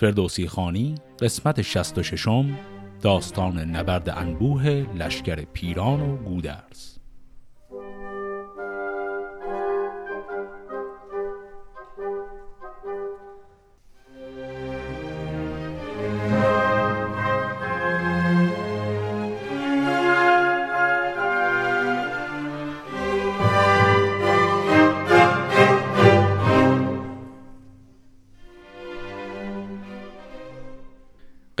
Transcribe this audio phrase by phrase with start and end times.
[0.00, 2.28] فردوسی خانی قسمت 66
[3.02, 6.99] داستان نبرد انبوه لشکر پیران و گودرز.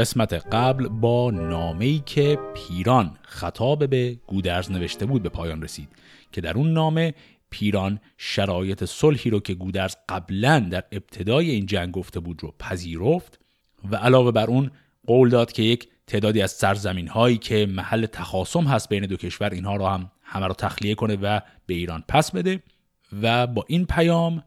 [0.00, 5.88] قسمت قبل با نامه‌ای که پیران خطاب به گودرز نوشته بود به پایان رسید
[6.32, 7.14] که در اون نامه
[7.50, 13.40] پیران شرایط صلحی رو که گودرز قبلا در ابتدای این جنگ گفته بود رو پذیرفت
[13.90, 14.70] و علاوه بر اون
[15.06, 19.50] قول داد که یک تعدادی از سرزمین هایی که محل تخاصم هست بین دو کشور
[19.50, 22.62] اینها رو هم همه رو تخلیه کنه و به ایران پس بده
[23.22, 24.44] و با این پیام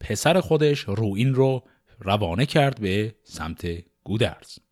[0.00, 1.62] پسر خودش روین رو
[1.98, 3.66] روانه کرد به سمت
[4.04, 4.63] گودرز.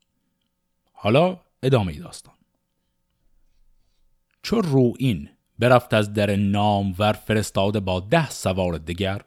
[1.04, 2.34] حالا ادامه داستان.
[4.42, 9.22] چو روین برفت از در نام ور فرستاده با ده سوار دگر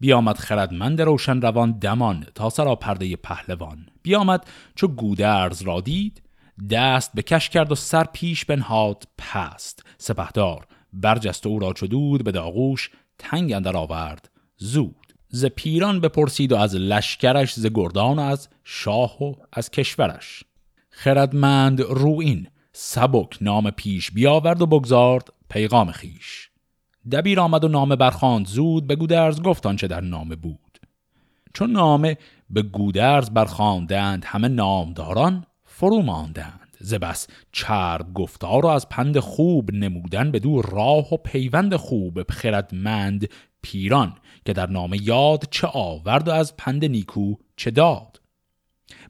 [0.00, 3.86] بیامد خردمند روشن روان دمان تا سرا پرده پهلوان.
[4.02, 6.22] بیامد چو گودرز را دید
[6.70, 9.86] دست به کش کرد و سر پیش بنهاد پست.
[9.98, 14.30] سپهدار برجست او را چو دود به داغوش تنگ اندر آورد.
[14.56, 20.45] زود ز پیران بپرسید و از لشکرش ز گردان و از شاه و از کشورش.
[20.98, 26.50] خردمند روین سبک نام پیش بیاورد و بگذارد پیغام خیش.
[27.12, 28.46] دبیر آمد و نامه برخاند.
[28.46, 30.78] زود به گودرز گفتان چه در نامه بود.
[31.54, 32.18] چون نامه
[32.50, 36.76] به گودرز برخواندند همه نامداران فرو ماندند.
[36.80, 43.28] زبس چرب گفتار و از پند خوب نمودن به دو راه و پیوند خوب خردمند
[43.62, 48.20] پیران که در نامه یاد چه آورد و از پند نیکو چه داد.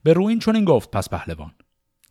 [0.03, 1.51] به روین چون این گفت پس پهلوان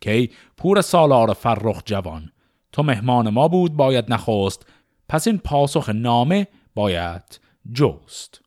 [0.01, 2.31] کی پور سالار فرخ جوان.
[2.71, 4.65] تو مهمان ما بود باید نخواست
[5.09, 7.39] پس این پاسخ نامه باید
[7.73, 8.41] جست.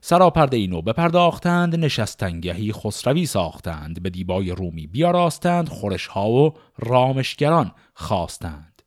[0.00, 4.02] سراپرده اینو بپرداختند نشستنگهی خسروی ساختند.
[4.02, 8.82] به دیبای رومی بیاراستند خورش ها و رامشگران خواستند.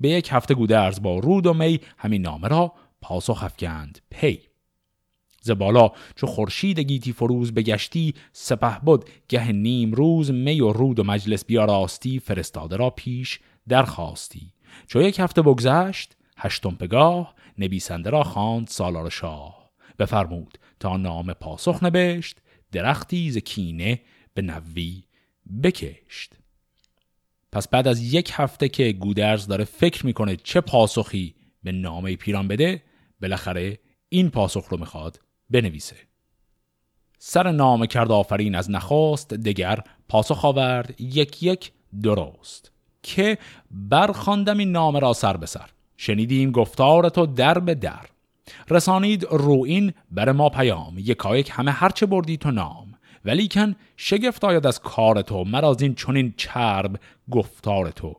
[0.00, 3.98] به یک هفته گودرز با رود و می همین نامه را پاسخ افکند.
[4.10, 4.51] پی.
[5.42, 10.98] ز بالا چو خورشید گیتی فروز بگشتی سپه بود گه نیم روز می و رود
[10.98, 14.52] و مجلس بیاراستی فرستاده را پیش درخواستی.
[14.86, 19.70] چو یک هفته بگذشت هشتم پگاه نویسنده را خواند سالار شاه.
[19.98, 22.36] بفرمود تا نام پاسخ نبشت
[22.72, 24.00] درختی ز کینه
[24.34, 25.02] به نوی
[25.62, 26.32] بکشت.
[27.52, 32.48] پس بعد از یک هفته که گودرز داره فکر می‌کنه چه پاسخی به نامه پیران
[32.48, 32.82] بده
[33.22, 33.78] بالاخره
[34.08, 35.20] این پاسخ رو می‌خواد
[35.52, 35.96] بنویسه.
[37.18, 42.72] سر نام کرد آفرین از نخواست دگر پاسخ آورد یک یک درست.
[43.02, 43.38] که
[43.70, 45.70] برخواندم این نامه را سر به سر.
[45.96, 48.06] شنیدیم گفتار تو در به در.
[48.70, 50.98] رسانید روین بر ما پیام.
[50.98, 52.94] یکایک همه هرچه بردی تو نام.
[53.24, 58.16] ولیکن شگفت آید از کار تو مرا این چنین چرب گفتار تو.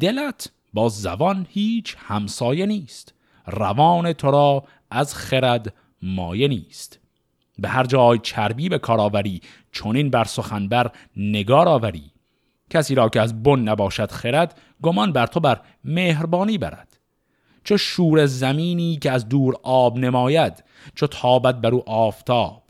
[0.00, 3.14] دلت با زبان هیچ همسایه نیست.
[3.46, 6.98] روان تو را از خرد مایه نیست.
[7.58, 9.40] به هر جای چربی به کارآوری
[9.72, 12.10] چونین بر سخن بر نگار آوری.
[12.70, 16.98] کسی را که از بن نباشد خرد گمان بر تو بر مهربانی برد.
[17.64, 20.64] چو شور زمینی که از دور آب نماید
[20.94, 22.62] چو تابت بر او آفتاب.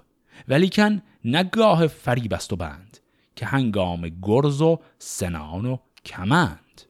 [0.49, 2.99] ولیکن نگاه فریب است و بند
[3.37, 6.83] که هنگام گرز و سنان و کمند.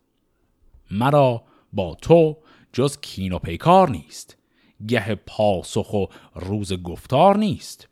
[0.91, 2.37] مرا با تو
[2.73, 4.38] جز کین و پیکار نیست.
[4.87, 7.89] گه پاسخ و روز گفتار نیست.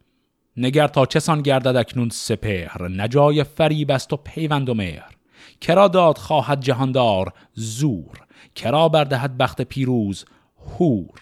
[0.57, 5.11] نگر تا چسان گردد اکنون سپهر نجای فریب است و پیوند و مهر.
[5.61, 10.25] کرا داد خواهد جهاندار زور کرا بردهد بخت پیروز
[10.79, 11.21] هور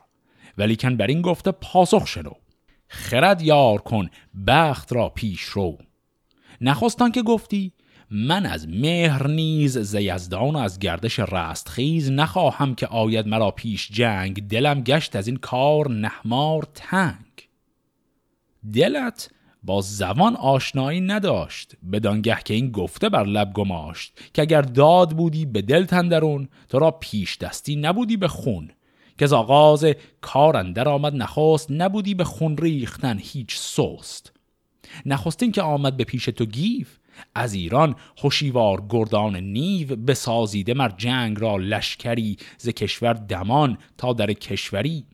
[0.59, 2.33] ولیکن بر این گفته پاسخ شنو.
[2.89, 4.11] خرد یار کن
[4.47, 5.79] بخت را پیش رو.
[6.61, 7.73] نخواستان که گفتی
[8.11, 14.49] من از مهر نیز زیزدان و از گردش رستخیز نخواهم که آید مرا پیش جنگ.
[14.49, 17.49] دلم گشت از این کار نحمار تنگ.
[18.73, 19.31] دلت
[19.63, 25.47] با زبان آشنایی نداشت بدانگه که این گفته بر لب گماشت که اگر داد بودی
[25.47, 28.71] به دل تندرون تو را پیش دستی نبودی به خون.
[29.19, 29.87] که از آغاز
[30.21, 34.33] کار اندر آمد نخواست نبودی به خون ریختن هیچ سست.
[35.07, 36.99] نخستین که آمد به پیش تو گیف
[37.35, 44.33] از ایران خوشیوار گردان نیو بسازیده مر جنگ را لشکری ز کشور دمان تا در
[44.33, 45.07] کشوری.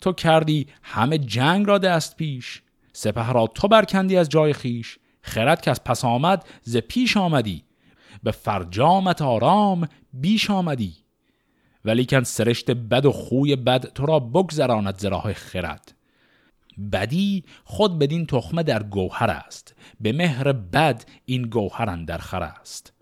[0.00, 2.62] تو کردی همه جنگ را دست پیش
[2.92, 7.64] سپه را تو برکندی از جای خیش خرد که از پس آمد ز پیش آمدی
[8.22, 10.94] به فرجامت آرام بیش آمدی.
[11.84, 15.95] ولیکن سرشت بد و خوی بد تو را بگذراند زراهای خرد.
[16.92, 19.74] بدی خود بدین تخمه در گوهر است.
[20.00, 22.92] به مهر بد این گوهر در خر است.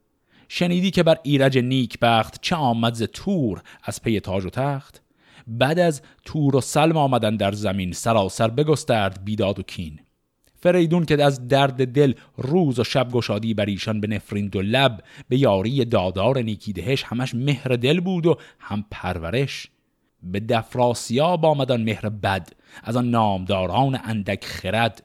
[0.49, 5.03] شنیدی که بر ایرج نیک بخت چه آمد ز تور از پی تاج و تخت؟
[5.47, 10.01] بعد از تور و سلم آمدن در زمین سراسر بگسترد بیداد و کین.
[10.61, 15.05] فریدون که از درد دل روز و شب گشادی بر ایشان به نفرین دو لب
[15.29, 19.69] به یاری دادار نیکیدهش همش مهر دل بود و هم پرورش.
[20.23, 22.49] به دفراسیاب آمدن مهر بد
[22.83, 25.05] از آن نامداران اندک خرد.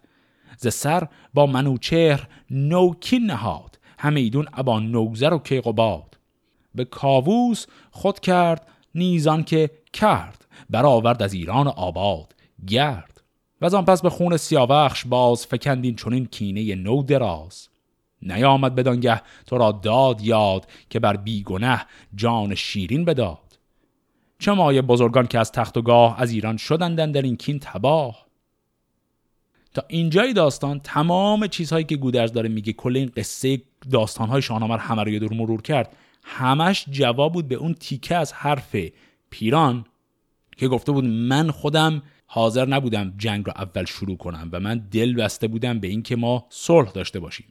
[0.57, 6.17] ز سر با منوچهر نوکین نهاد همیدون ابا نوگزر و کیقوباد
[6.75, 12.35] به کاووس خود کرد نیزان که کرد برآورد از ایران آباد
[12.67, 13.21] گرد.
[13.61, 17.69] و از آن پس به خون سیاوخش باز فکندین چونین کینه نو دراز.
[18.21, 21.85] نیامد بدانگه تو را داد یاد که بر بیگنه
[22.15, 23.48] جان شیرین بداد.
[24.39, 28.25] چه مایه بزرگان که از تخت و گاه از ایران شدندن در این کین تباه؟
[29.73, 35.03] تا اینجای داستان تمام چیزهایی که گودرز داره میگه کل این قصه داستانهای شاهنامه همه
[35.03, 38.75] رو یه دور مرور کرد همش جواب بود به اون تیکه از حرف
[39.29, 39.85] پیران
[40.57, 45.13] که گفته بود من خودم حاضر نبودم جنگ رو اول شروع کنم و من دل
[45.13, 47.45] بسته بودم به اینکه ما صلح داشته باشیم.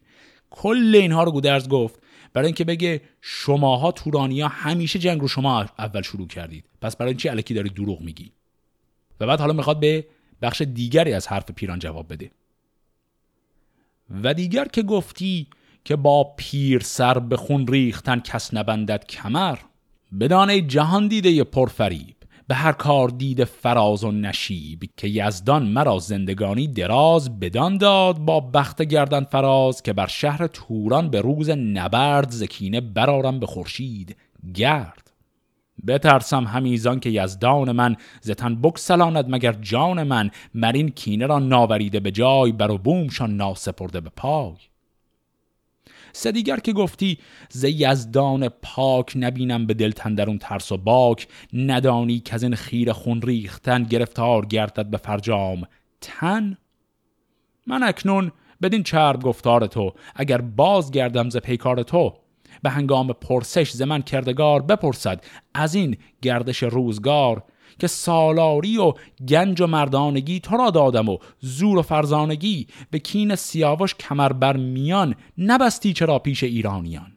[0.51, 2.03] کل اینها رو گودرز گفت
[2.39, 6.65] برای اینکه بگه شماها تورانیا همیشه جنگ رو شما اول شروع کردید.
[6.81, 8.33] پس برای چی الکی داری دروغ میگی؟
[9.21, 10.07] و بعد حالا می‌خواد به
[10.43, 12.31] بخش دیگری از حرف پیران جواب بده.
[14.23, 15.47] و دیگر که گفتی
[15.85, 19.59] که با پیر سر به خون ریختن کس نبندد کمر
[20.21, 22.17] بدانه جهان دیده پرفریب
[22.49, 28.41] به هر کار دید فراز و نشیب که یزدان مرا زندگانی دراز بدان داد با
[28.41, 34.17] بخت گردن فراز که بر شهر توران به روز نبرد زکینه برارم به خورشید
[34.55, 35.13] گرد.
[35.87, 42.11] بترسم همیزان که یزدان من زتن بکسلاند مگر جان من مرین کینه را ناوریده به
[42.11, 44.57] جای بر و بومشان ناسپرده به پای.
[46.19, 47.19] سه دیگر که گفتی
[47.51, 52.93] ز یزدان پاک نبینم به دل تندرون ترس و باک ندانی که از این خیر
[52.93, 55.67] خون ریختن گرفتار گردد به فرجام
[56.01, 56.57] تن؟
[57.67, 58.33] من اکنون
[58.63, 62.15] بدین چرب گفتار تو اگر باز گردم ز پیکار تو
[62.63, 65.25] به هنگام پرسش ز من کردگار بپرسد
[65.55, 67.43] از این گردش روزگار
[67.79, 68.93] که سالاری و
[69.29, 74.57] گنج و مردانگی تو را دادم و زور و فرزانگی به کین سیاوش کمر بر
[74.57, 77.13] میان نبستی چرا پیش ایرانیان.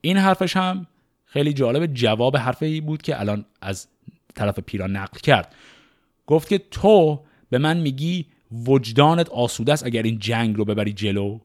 [0.00, 0.86] این حرفش هم
[1.24, 3.88] خیلی جالب جواب حرفی بود که الان از
[4.34, 5.54] طرف پیران نقل کرد.
[6.26, 7.20] گفت که تو
[7.50, 8.26] به من میگی
[8.66, 11.38] وجدانت آسوده است اگر این جنگ رو ببری جلو.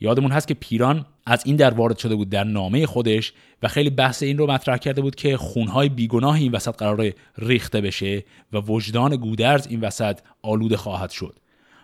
[0.00, 3.32] یادمون هست که پیران از این در وارد شده بود در نامه خودش
[3.62, 7.80] و خیلی بحث این رو مطرح کرده بود که خونهای بیگناه این وسط قرار ریخته
[7.80, 11.36] بشه و وجدان گودرز این وسط آلوده خواهد شد.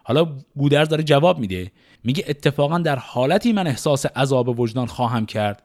[0.04, 1.72] حالا گودرز داره جواب میده.
[2.04, 5.62] میگه اتفاقا در حالتی من احساس عذاب وجدان خواهم کرد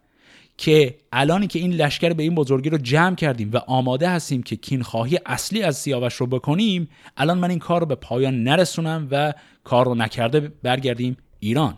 [0.57, 4.55] که الانی که این لشکر به این بزرگی رو جمع کردیم و آماده هستیم که
[4.55, 9.33] کینخواهی اصلی از سیاوش رو بکنیم الان من این کار رو به پایان نرسونم و
[9.63, 11.77] کار رو نکرده برگردیم ایران.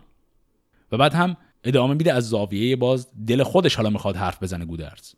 [0.92, 3.08] و بعد هم ادامه میده از زاویه باز.
[3.28, 5.14] دل خودش حالا می‌خواد حرف بزنه گودرز.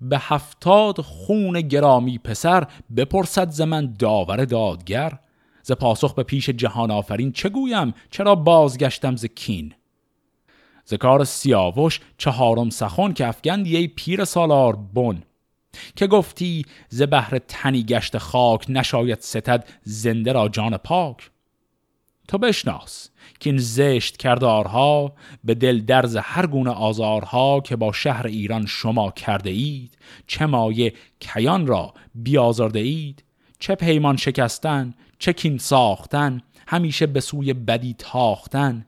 [0.00, 5.18] به هفتاد خون گرامی پسر بپرسد ز من داور دادگر.
[5.62, 9.74] ز پاسخ به پیش جهان آفرین چه گویم؟ چرا بازگشتم ز کین؟
[10.84, 15.22] ز کار سیاوش چهارم سخن که افگند یه پیر سالار بن.
[15.96, 21.30] که گفتی ز بهر تنی گشت خاک نشاید ستد زنده را جان پاک.
[22.28, 25.12] تو بشناس که این زشت کردارها
[25.44, 30.92] به دل درز هر گونه آزارها که با شهر ایران شما کرده اید چه مایه
[31.20, 33.24] کیان را بیازارده اید؟
[33.58, 38.86] چه پیمان شکستن چه کین ساختن همیشه به سوی بدی تاختن؟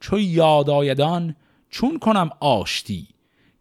[0.00, 1.36] چو یاد آیدان
[1.70, 3.08] چون کنم آشتی؟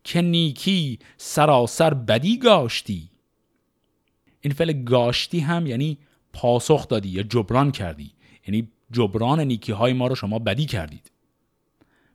[0.03, 3.09] که نیکی سراسر بدی گاشتی؟
[4.41, 5.97] این فعل گاشتی هم یعنی
[6.33, 8.11] پاسخ دادی یا جبران کردی
[8.47, 11.11] یعنی جبران نیکی های ما رو شما بدی کردید.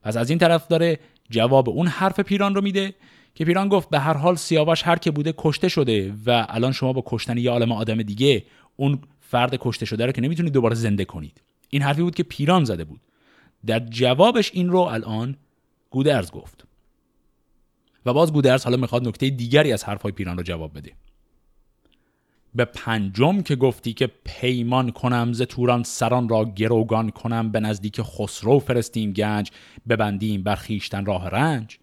[0.03, 0.99] پس از این طرف داره
[1.31, 2.95] جواب اون حرف پیران رو میده
[3.35, 6.93] که پیران گفت به هر حال سیاوش هر که بوده کشته شده و الان شما
[6.93, 8.45] با کشتن یه عالم آدم دیگه
[8.77, 11.43] اون فرد کشته شده رو که نمی‌تونید دوباره زنده کنید.
[11.71, 13.01] این حرفی بود که پیران زده بود.
[13.67, 15.37] در جوابش این رو الان
[15.91, 16.67] گودرز گفت.
[18.07, 20.93] و باز گودرز حالا می‌خواد نکته دیگری از حرفهای پیران رو جواب بده.
[22.57, 28.03] به پنجم که گفتی که پیمان کنم ز توران سران را گروگان کنم به نزدیک
[28.03, 29.51] خسرو فرستیم گنج
[29.89, 31.79] ببندیم بر خیشتن راه رنج.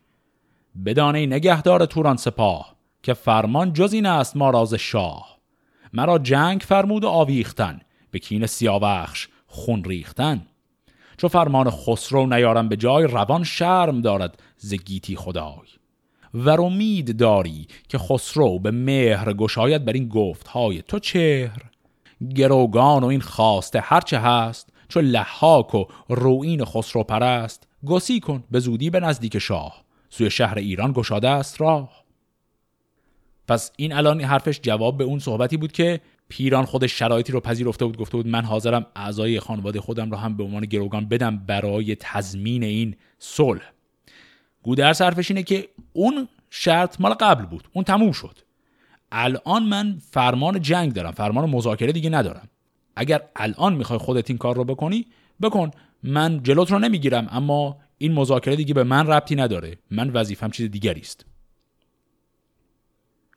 [0.86, 5.38] بدانه نگهدار توران سپاه که فرمان جز این است ما راز شاه.
[5.94, 10.48] مرا جنگ فرمود و آویختن به کین سیاوخش خون ریختن.
[11.18, 15.68] چو فرمان خسرو نیارم به جای روان شرم دارد ز گیتی خدای.
[16.34, 21.62] و امید داری که خسرو به مهر گشاید بر این گفت های تو چهر؟
[22.36, 28.60] گروگان و این خواسته هرچه هست چو لحاک و روین خسرو پرست گسی کن به
[28.60, 32.04] زودی به نزدیک شاه سوی شهر ایران گشاده است راه.
[33.48, 37.86] پس این الان حرفش جواب به اون صحبتی بود که پیران خودش شرایطی رو پذیرفته
[37.86, 41.96] بود گفته بود من حاضرم اعضای خانواده خودم رو هم به عنوان گروگان بدم برای
[42.00, 43.74] تضمین این صلح.
[44.63, 47.68] گودرس حرفش اینه که اون شرط مال قبل بود.
[47.74, 48.40] اون تموم شد.
[49.12, 51.12] الان من فرمان جنگ دارم.
[51.12, 52.50] فرمان مذاکره دیگه ندارم.
[52.96, 55.06] اگر الان می‌خوای خودت این کار رو بکنی
[55.42, 55.72] بکن.
[56.04, 59.78] من جلوت رو نمی‌گیرم اما این مذاکره دیگه به من ربطی نداره.
[59.92, 61.26] من وظیفم چیز دیگری است.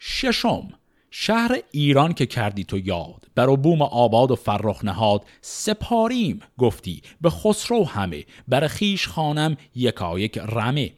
[0.01, 0.69] ششم
[1.11, 3.29] شهر ایران که کردی تو یاد.
[3.35, 5.25] بر بوم آباد و فرخ نهاد.
[5.41, 7.03] سپاریم گفتی.
[7.21, 8.25] به خسرو همه.
[8.49, 10.93] بر خیش خانم یکایک رمه.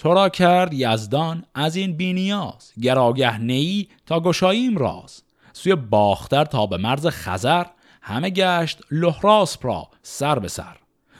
[0.00, 5.22] تو را کرد یزدان از این بینیاز گراگه نیی تا گشاییم راز.
[5.52, 7.66] سوی باختر تا به مرز خزر
[8.02, 10.76] همه گشت لحراس را سر به سر.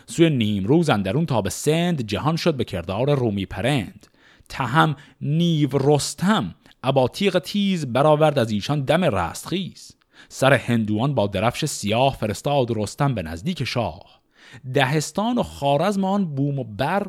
[0.07, 4.07] سوی نیمروز اندرون تا به سند جهان شد به کردار رومی پرند.
[4.49, 9.93] تهم نیو رستم ابا تیغ تیز برآورد از ایشان دم رستخیز.
[10.29, 14.21] سر هندوان با درفش سیاه فرستاد رستم به نزدیک شاه.
[14.75, 17.07] دهستان و خارزم آن بوم و بر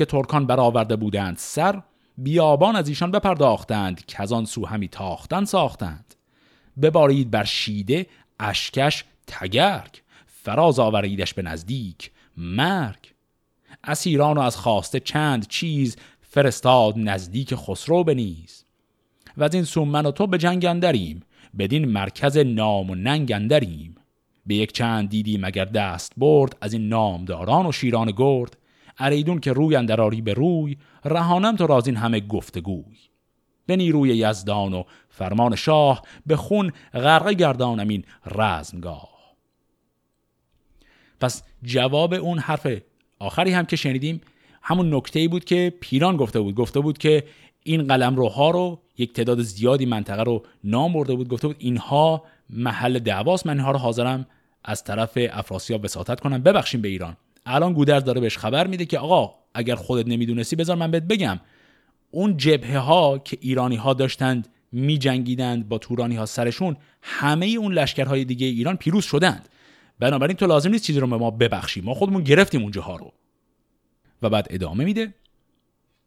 [0.00, 1.82] که ترکان برآورده بودند سر
[2.18, 6.14] بیابان از ایشان بپرداختند که از آن سو همی تاختن ساختند.
[6.82, 8.06] ببارید بر شیده
[8.38, 13.14] اشکش تگرگ فراز آوریدش به نزدیک مرگ.
[13.84, 18.64] اسیران و از خواسته چند چیز فرستاد نزدیک خسرو بنیز
[19.36, 21.22] و از این سو من و تو به جنگ اندریم
[21.58, 23.94] بدین مرکز نام و ننگ اندریم.
[24.46, 28.56] به یک چند دیدی مگر دست برد از این نامداران و شیران گرد
[29.00, 32.96] اریدون که روی اندراری به روی رهانم تو رازین همه گفتگوی.
[33.66, 39.08] به نیروی یزدان و فرمان شاه به خون غرقه گردانم این رزمگاه.
[41.20, 42.66] پس جواب اون حرف
[43.18, 44.20] آخری هم که شنیدیم
[44.62, 46.54] همون نکته بود که پیران گفته بود.
[46.54, 47.24] گفته بود که
[47.62, 51.28] این قلم روها رو یک تعداد زیادی منطقه رو نام برده بود.
[51.28, 53.46] گفته بود اینها محل دعواست.
[53.46, 54.26] من اینها رو حاضرم
[54.64, 56.42] از طرف افراسیاب وساطت کنم.
[56.42, 57.16] ببخشیم به ایران.
[57.46, 61.40] الان گودرز داره بهش خبر میده که آقا اگر خودت نمی‌دونستی بذار من بهت بگم.
[62.10, 67.72] اون جبهه ها که ایرانی ها داشتند می جنگیدند با تورانی ها سرشون همه اون
[67.72, 69.48] لشکرهای دیگه ایران پیروز شدند.
[69.98, 73.12] بنابراین تو لازم نیست چیزی رو به ما ببخشی ما خودمون گرفتیم اونجاها رو.
[74.22, 75.14] و بعد ادامه میده.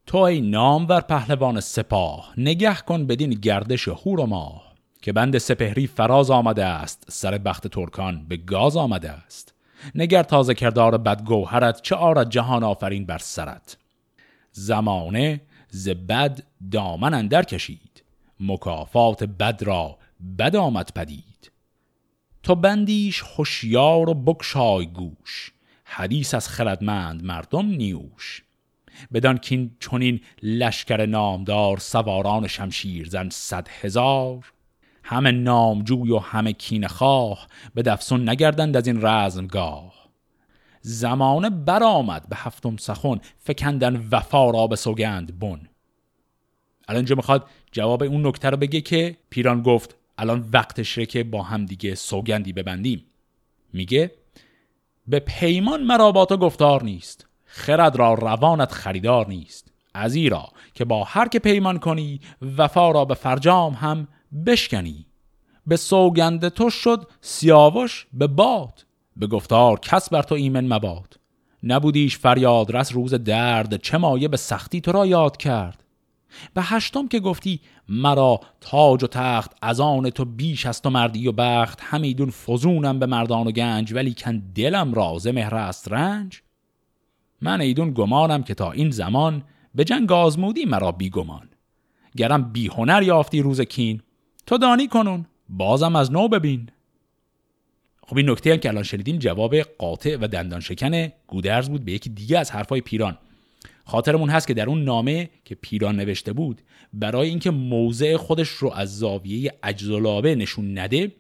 [0.05, 5.87] تو ای نامور پهلوان سپاه نگه کن بدین گردش هور و ماه که بند سپهری
[5.87, 7.05] فراز آمده است.
[7.09, 9.52] سر بخت ترکان به گاز آمده است.
[9.95, 13.77] نگر تازه کردار بدگوهرت چه آرد جهان آفرین بر سرت.
[14.51, 18.03] زمانه ز بد دامن اندر کشید
[18.39, 19.97] مکافات بد را
[20.39, 21.51] بد آمد پدید.
[22.43, 25.51] تو بندیش هوشیار و بکشای گوش
[25.85, 28.43] حدیث از خردمند مردم نیوش.
[29.13, 34.52] بدان کین چونین لشکر نامدار سواران شمشیر زن صد هزار
[35.03, 39.93] همه نامجوی و همه کین خواه به دفسون نگردند از این رزمگاه.
[40.81, 45.59] زمانه برآمد به هفتم سخن فکندن وفا را به سوگند بن.
[46.87, 51.43] الان اینجا می‌خواد جواب اون نکته رو بگه که پیران گفت الان وقتشه که با
[51.43, 53.05] هم دیگه سوگندی ببندیم.
[53.73, 54.11] میگه
[55.07, 59.71] به پیمان مرا با تو گفتار نیست خرد را روانت خریدار نیست.
[59.93, 62.19] از ایرا که با هر که پیمان کنی
[62.57, 64.07] وفا را به فرجام هم
[64.45, 65.05] بشکنی.
[65.67, 68.85] به سوگند تو شد سیاوش به باد.
[69.17, 71.19] به گفتار کس بر تو ایمن مباد.
[71.63, 75.83] نبودیش فریاد رس روز درد چه مایه به سختی تو را یاد کرد.
[76.53, 77.59] به هشتم که گفتی
[77.89, 81.79] مرا تاج و تخت از آن تو بیش از تو مردی و بخت.
[81.81, 86.41] همیدون فزونم به مردان و گنج ولی کن دلم راز مهر است رنج.
[87.41, 89.43] من ایدون گمانم که تا این زمان
[89.75, 91.49] به جنگ آزمودی مرا بیگمان.
[92.17, 94.01] گرم بی هنر یافتی روز کین
[94.45, 95.25] تو دانی کنون.
[95.49, 96.69] بازم از نو ببین.
[98.07, 101.91] خب این نکته هم که الان شنیدیم جواب قاطع و دندان شکن گودرز بود به
[101.91, 103.17] یکی دیگه از حرفای پیران.
[103.85, 106.61] خاطرمون هست که در اون نامه که پیران نوشته بود
[106.93, 111.11] برای اینکه موضع خودش رو از زاویه اجزلابه نشون نده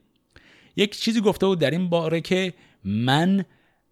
[0.75, 2.53] یک چیزی گفته بود در این باره که
[2.83, 3.45] من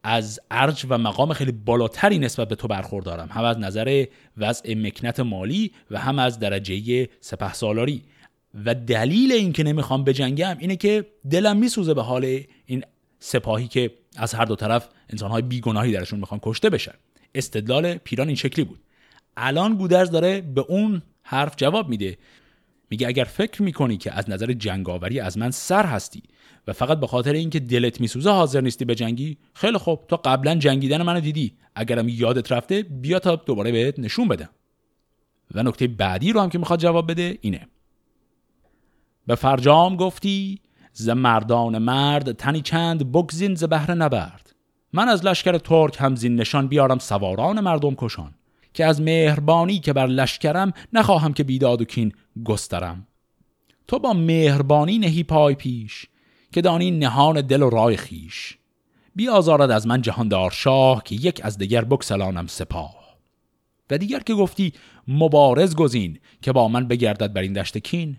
[0.04, 3.28] از ارج و مقام خیلی بالاتری نسبت به تو برخوردارم.
[3.32, 4.06] هم از نظر
[4.38, 8.04] وضع مکنت مالی و هم از درجه سپه سالاری
[8.65, 12.84] و دلیل اینکه نمی‌خوام بجنگم اینه که دلم میسوزه به حال این
[13.20, 16.93] سپاهی که از هر دو طرف انسانهای بیگناهی درشون می‌خوان کشته بشن.
[17.36, 18.79] استدلال پیران این شکلی بود.
[19.38, 22.17] الان گودرز داره به اون حرف جواب میده.
[22.89, 26.24] میگه اگر فکر می‌کنی که از نظر جنگاوری از من سر هستی
[26.67, 30.08] و فقط به خاطر اینکه دلت میسوزه حاضر نیستی به جنگی خیلی خوب.
[30.08, 31.53] تو قبلا جنگیدن منو دیدی.
[31.75, 34.50] اگرم یادت رفته بیا تا دوباره بهت نشون بدم.
[35.55, 37.67] و نکته بعدی رو هم که می‌خواد جواب بده اینه.
[39.32, 40.60] به فرجام گفتی
[40.94, 44.56] ز مردان مرد تنی چند بگزین ز بهر نبرد.
[44.94, 48.34] من از لشکر ترک همزین نشان بیارم سواران مردم کشان
[48.74, 52.12] که از مهربانی که بر لشکرم نخواهم که بیداد و کین
[52.44, 53.08] گسترم.
[53.88, 56.06] تو با مهربانی نهی پای پیش
[56.52, 58.58] که دانی نهان دل و رای خیش.
[59.16, 63.18] بیازارد از من جهاندار شاه که یک از دیگر بکسلانم سپاه.
[63.90, 64.74] و دیگر که گفتی
[65.08, 68.18] مبارز گزین که با من بگردد بر این دشت کین.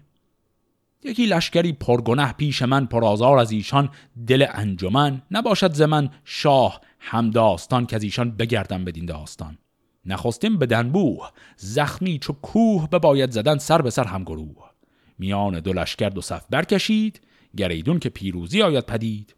[1.05, 3.91] یکی لشکری پرگنه پیش من پرازار از ایشان.
[4.27, 9.59] دل انجمن نباشد ز من شاه همداستان که از ایشان بگردم بدین داستان.
[10.07, 14.71] نخستیم به دنبوه زخمی چو کوه بباید زدن سر به سر هم گروه.
[15.19, 17.21] میان دو لشکر دو صف برکشید
[17.57, 19.35] گریدون که پیروزی آید پدید.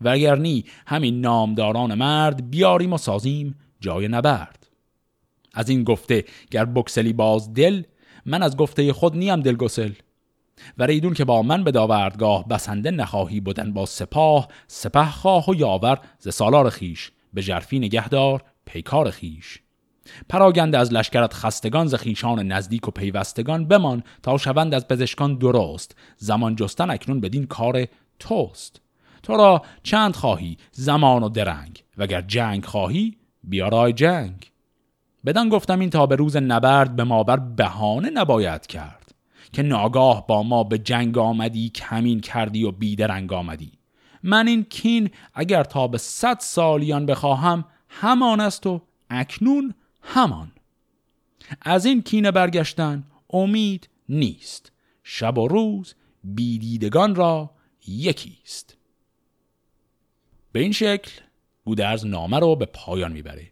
[0.00, 4.68] وگرنی همین نامداران مرد بیاریم و سازیم جای نبرد.
[5.54, 7.82] از این گفته گر بکسلی باز دل
[8.26, 9.92] من از گفته خود نیم دلگسل.
[10.78, 15.54] و ریدون که با من به داوردگاه بسنده نخواهی بودن با سپاه سپه خواه و
[15.54, 19.58] یاور ز سالار خیش به جرفی نگهدار پیکار خیش
[20.28, 25.96] پراگنده از لشکرت خستگان ز خیشان نزدیک و پیوستگان بمان تا شوند از پزشکان درست
[26.16, 27.86] زمان جستن اکنون بدین کار
[28.18, 28.80] توست.
[29.22, 31.84] تو را چند خواهی؟ زمان و درنگ.
[31.98, 34.50] وگر جنگ خواهی بیارای جنگ.
[35.26, 37.22] بدان گفتم این تا به روز نبرد به ما
[37.56, 38.97] بهانه نباید کرد.
[39.52, 43.72] که ناگاه با ما به جنگ آمدی کمین کردی و بیدرنگ آمدی.
[44.22, 50.52] من این کین اگر تا به صد سالیان بخواهم همان است و اکنون همان.
[51.62, 54.72] از این کینه برگشتن امید نیست.
[55.02, 57.50] شب و روز بیدیدگان را
[57.86, 58.76] یکیست.
[60.52, 61.10] به این شکل
[61.64, 63.50] گودرز نامه رو به پایان می‌بره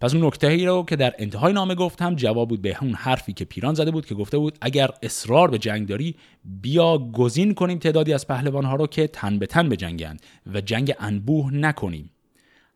[0.00, 3.32] پس اون نکته ای رو که در انتهای نامه گفتم جواب بود به اون حرفی
[3.32, 7.78] که پیران زده بود که گفته بود اگر اصرار به جنگ داری بیا گزین کنیم
[7.78, 10.16] تعدادی از پهلوان ها رو که تن به تن بجنگن
[10.54, 12.10] و جنگ انبوه نکنیم.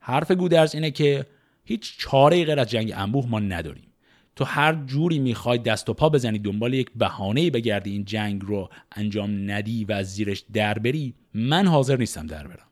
[0.00, 1.26] حرف گودرز اینه که
[1.64, 3.86] هیچ چاره غیر از جنگ انبوه ما نداریم.
[4.36, 8.68] تو هر جوری می‌خوای دست و پا بزنی دنبال یک بهانه بگردی این جنگ رو
[8.92, 12.68] انجام ندی و از زیرش در بری من حاضر نیستم در برم.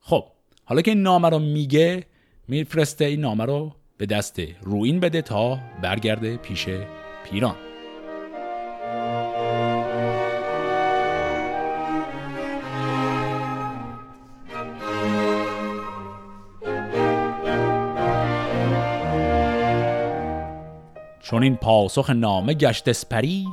[0.00, 0.24] خب
[0.64, 2.06] حالا که این نامه رو میگه
[2.48, 6.68] میفرسته این نامه رو به دست روین بده تا برگرده پیش
[7.24, 7.56] پیران.
[21.20, 23.46] چون این پاسخ نامه گشت اسپری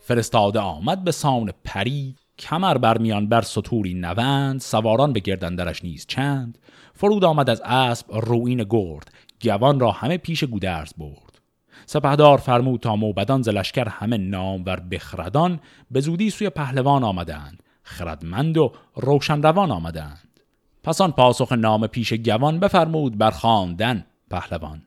[0.00, 2.16] فرستاده آمد به سان پری.
[2.38, 6.58] کمر برمیان بر سطوری نوند سواران به گردندرش نیز چند.
[6.94, 11.40] فرود آمد از اسب روین گرد گوان را همه پیش گودرز برد.
[11.86, 17.62] سپهدار فرمود تا موبدان ز همه نامور بخردان به زودی سوی پهلوان آمدند.
[17.82, 20.40] خردمند و روشن روان آمدند
[20.82, 24.82] پسان پاسخ نام پیش گوان بفرمود بر خواندن پهلوان.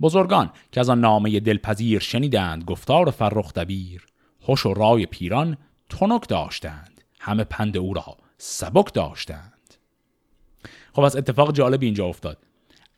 [0.00, 4.06] بزرگان که از آن نامه دلپذیر شنیدند گفتار فرخ دبیر.
[4.40, 5.56] خوش و رای پیران
[5.88, 7.00] تنک داشتند.
[7.20, 9.52] همه پند او را سبک داشتند.
[10.92, 12.38] خب از اتفاق جالب اینجا افتاد.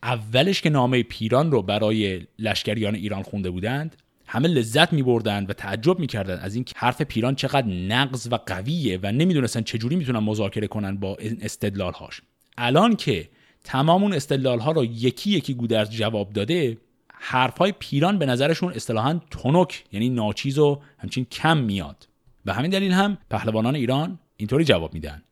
[0.03, 3.97] اولش که نامه پیران رو برای لشکریان ایران خونده بودند
[4.27, 8.37] همه لذت می بردند و تعجب می کردند از این حرف پیران چقدر نقض و
[8.47, 12.21] قویه و نمی‌دونستن چجوری می‌تونن مذاکره کنن با استدلال هاش
[12.59, 13.29] الان که
[13.65, 16.79] تمام اون استدلال ها رو یکی یکی گودرز جواب داده
[17.15, 22.08] حرفهای پیران به نظرشون اصطلاحا تنک یعنی ناچیز و همچین کم میاد.
[22.49, 25.23] و همین دلیل هم پهلوانان ایران اینطوری جواب میدن.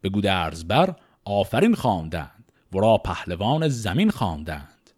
[0.00, 4.90] به گودرز بر آفرین خواندند ورا پهلوان زمین خواندند.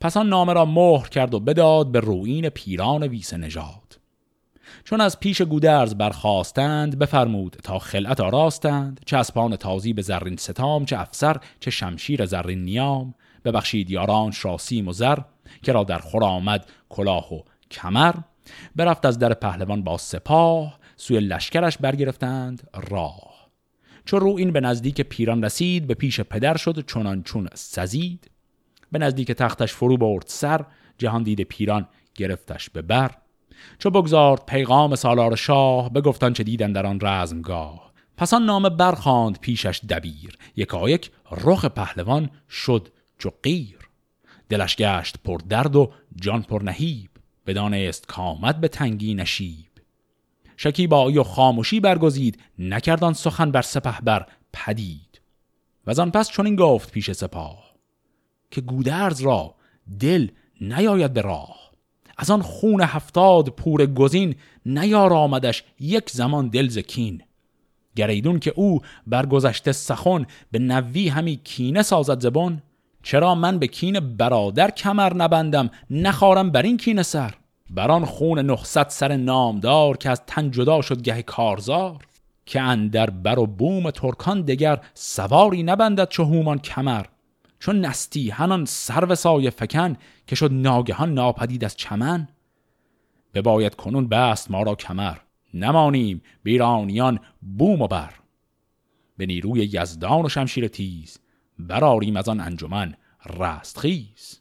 [0.00, 3.98] پس آن نامه را مهر کرد و بداد به روین پیران ویس نژاد.
[4.84, 10.84] چون از پیش گودرز برخواستند بفرمود تا خلعت آراستند چه اسپان تازی به زرین ستام
[10.84, 13.14] چه افسر چه شمشیر زرین نیام.
[13.44, 15.18] ببخشید یاران را سیم و زر
[15.62, 18.14] که را در خور آمد کلاه و کمر.
[18.76, 23.36] برفت از در پهلوان با سپاه سوی لشکرش برگرفتند راه.
[24.04, 28.30] چون رو این به نزدیک پیران رسید به پیش پدر شد چونان چون سزید.
[28.92, 30.64] به نزدیک تختش فرو برد سر
[30.98, 33.10] جهان دید پیران گرفتش به بر.
[33.78, 37.92] چو بگذارد پیغام سالار شاه بگفتن چه دیدن در آن رزمگاه.
[38.16, 40.38] پس آن نامه برخاند پیشش دبیر.
[40.56, 43.78] یکایک رخ پهلوان شد چو قیر.
[44.48, 47.10] دلش گشت پر درد و جان پر نهیب.
[47.46, 49.65] بدانست کامد به تنگی نشیب.
[50.56, 55.20] شکیبایی و خاموشی برگزید نکردان سخن بر سپه بر پدید.
[55.86, 57.74] و آن پس چون این گفت پیش سپاه
[58.50, 59.54] که گودرز را
[60.00, 60.28] دل
[60.60, 61.56] نیاید به راه.
[62.18, 64.34] از آن خون هفتاد پور گزین
[64.66, 67.22] نیار آمدش یک زمان دل زکین
[67.96, 72.62] گریدون که او برگذشته سخن به نوی همی کینه سازد زبان.
[73.02, 77.34] چرا من به کین برادر کمر نبندم نخارم بر این کینه سر؟
[77.70, 82.06] بران خون نخصد سر نامدار که از تن جدا شد گه کارزار
[82.46, 87.06] که اندر بر و بوم ترکان دگر سواری نبندد چو هومان کمر
[87.58, 92.28] چون نستی هنان سر و سایه فکن که شد ناگهان ناپدید از چمن.
[93.34, 95.16] بباید کنون بست ما را کمر
[95.54, 97.20] نمانیم بیرانیان
[97.58, 98.12] بوم و بر.
[99.16, 101.18] به نیروی یزدان و شمشیر تیز
[101.58, 102.94] براریم از آن انجمن
[103.38, 104.40] رستخیز.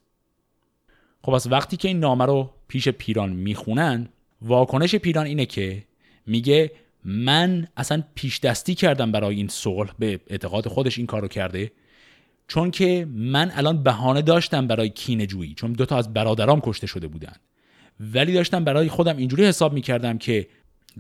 [1.22, 4.10] خب از وقتی که این نامه رو پیش پیران می‌خونن
[4.42, 5.84] واکنش پیران اینه که
[6.28, 6.72] میگه
[7.04, 11.72] من اصلا پیش دستی کردم برای این صلح به اعتقاد خودش این کارو کرده
[12.48, 16.88] چون که من الان بهانه داشتم برای کینه جویی چون دو تا از برادرام کشته
[16.88, 17.36] شده بودن.
[18.00, 20.48] ولی داشتم برای خودم اینجوری حساب می‌کردم که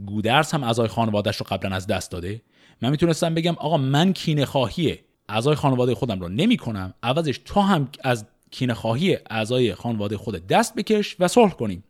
[0.05, 2.41] گودرس هم اعضای خانوادهش رو قبلا از دست داده.
[2.81, 4.99] من می‌تونستم بگم آقا من کینه خواهی
[5.29, 10.47] اعضای خانواده خودم رو نمی کنم عوضش تو هم از کینه خواهی اعضای خانواده خود
[10.47, 11.83] دست بکش و صلح کنیم.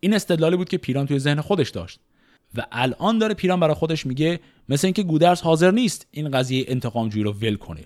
[0.00, 2.00] این استدلالی بود که پیران توی ذهن خودش داشت
[2.54, 7.08] و الان داره پیران برای خودش میگه مثل اینکه گودرس حاضر نیست این قضیه انتقام
[7.08, 7.84] جویی رو ول کنه.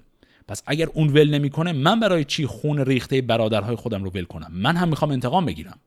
[0.48, 4.50] پس اگر اون ول نمی‌کنه من برای چی خون ریخته برادرهای خودم رو ول کنم؟
[4.52, 5.78] من هم می‌خوام انتقام بگیرم.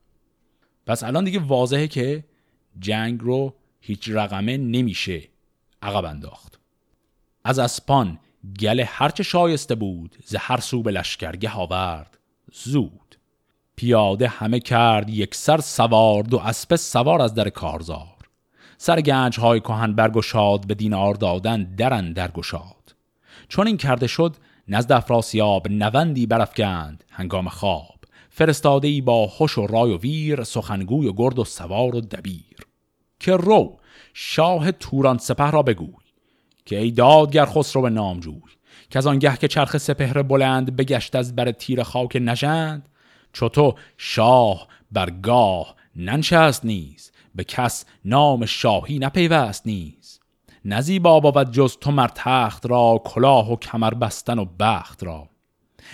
[0.85, 2.23] پس الان دیگه واضحه که
[2.79, 5.23] جنگ رو هیچ رقمه نمیشه
[5.81, 6.59] عقب انداخت.
[7.43, 8.19] از اسپان
[8.59, 12.18] گله هرچه شایسته بود ز هر سو به لشکرگه آورد.
[12.53, 13.15] زود.
[13.75, 18.17] پیاده همه کرد یک سر سوار دو اسب سوار از در کارزار.
[18.77, 22.95] سر گنج های کهن برگشاد به دینار دادن درن درگشاد
[23.47, 24.35] چون این کرده شد
[24.67, 27.99] نزد افراسیاب نوندی برافکند هنگام خواب.
[28.29, 32.57] فرستاده ای با خوش و رای و ویر سخنگوی و گرد و سوار و دبیر.
[33.19, 33.79] که رو
[34.13, 35.93] شاه توران سپه را بگوی
[36.65, 38.41] که ای دادگر خسرو به نامجوی.
[38.89, 42.89] که از آنگه که چرخ سپهر بلند بگشت از بر تیر خاک نژند
[43.34, 50.19] چو تو شاه برگاه ننشست نیز به کس نام شاهی نپیوست نیز.
[50.65, 55.30] نزیبا بود جز تو مر تخت را کلاه و کمر بستن و بخت را.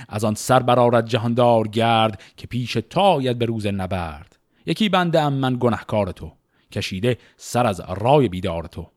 [0.09, 4.35] از آن سر برارد جهاندار گرد که پیش تاید به روز نبرد.
[4.65, 6.31] یکی بنده ام من گنهکار تو
[6.71, 8.87] کشیده سر از رای بیدار تو.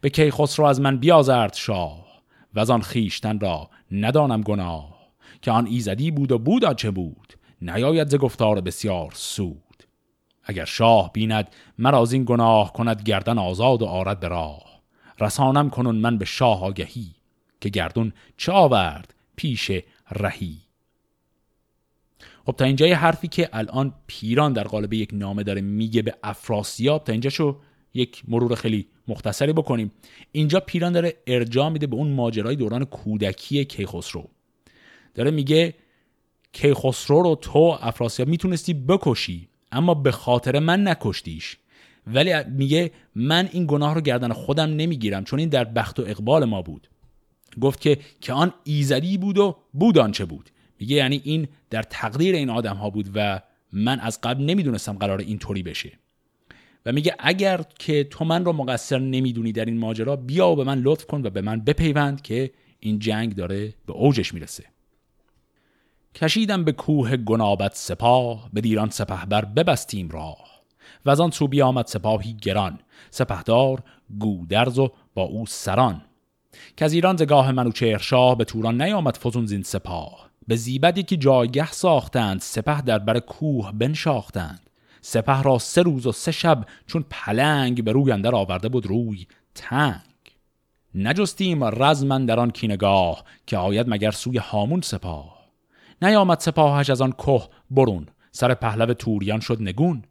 [0.00, 2.11] به کی خسرو از من بیازرد شاه.
[2.54, 4.98] و از آن خیشتن را ندانم گناه
[5.42, 7.32] که آن ایزدی بود و بود چه بود.
[7.62, 9.84] نیاید ز گفتار بسیار سود.
[10.44, 14.82] اگر شاه بیند مرا از این گناه کند گردن آزاد و آرد به راه.
[15.20, 17.14] رسانم کنون من به شاه آگهی
[17.60, 19.70] که گردون چه آورد پیش
[20.10, 20.58] رهی.
[22.46, 27.04] خب تا اینجای حرفی که الان پیران در قالب یک نامه داره میگه به افراسیاب
[27.04, 27.56] تا اینجا شو
[27.94, 29.90] یک مرور خیلی مختصری بکنیم.
[30.32, 34.28] اینجا پیران داره ارجاع میده به اون ماجرای دوران کودکی کیخسرو.
[35.14, 35.74] داره میگه
[36.52, 41.56] کیخسرو رو تو افراسیاب می‌تونستی بکشی اما به خاطر من نکشتیش.
[42.06, 46.44] ولی میگه من این گناه رو گردن خودم نمی‌گیرم چون این در بخت و اقبال
[46.44, 46.88] ما بود.
[47.60, 50.50] گفت که که آن ایزدی بود و بود آنچه بود.
[50.80, 53.40] میگه یعنی این در تقدیر این آدم ها بود و
[53.72, 55.92] من از قبل نمی‌دونستم قرار اینطوری بشه.
[56.86, 60.64] و میگه اگر که تو من رو مقصر نمی‌دونی در این ماجرا بیا و به
[60.64, 64.64] من لطف کن و به من بپیوند که این جنگ داره به اوجش می‌رسه.
[66.14, 70.52] کشیدم به کوه گنابت سپاه به دیران سپهبر ببستیم راه.
[71.04, 72.78] و از آن سو بیامد سپاهی گران
[73.10, 73.82] سپهدار
[74.18, 76.02] گودرز و با او سران.
[76.76, 80.30] که از ایران زگاه منوچهر شاه به توران نیامد فزون زین سپاه.
[80.48, 84.70] به زیبدی که جایگه ساختند سپه در بر کوه بنشاختند.
[85.04, 89.26] سپه را سه روز و سه شب چون پلنگ به روی اندر آورده بود روی
[89.54, 90.00] تنگ.
[90.94, 95.42] نجستیم رزمن در آن کینگاه که آید مگر سوی هامون سپاه.
[96.02, 98.06] نیامد سپاهش از آن که برون.
[98.32, 100.02] سر پهلو توریان شد نگون.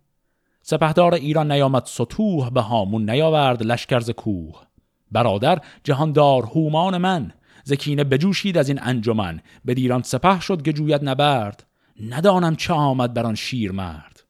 [0.62, 4.64] سپهدار ایران نیامد سطوح به هامون نیاورد لشکرز کوه.
[5.12, 7.32] برادر جهاندار هومان من
[7.64, 9.42] زکینه بجوشید از این انجمن.
[9.66, 11.68] به دیران سپه شد که جوید نبرد.
[12.10, 14.21] ندانم چه آمد بر آن شیر مرد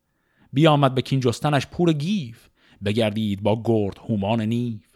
[0.54, 2.50] بیامد به کین جستنش پور گیف
[2.86, 4.88] بگردید با گرد هومان نیف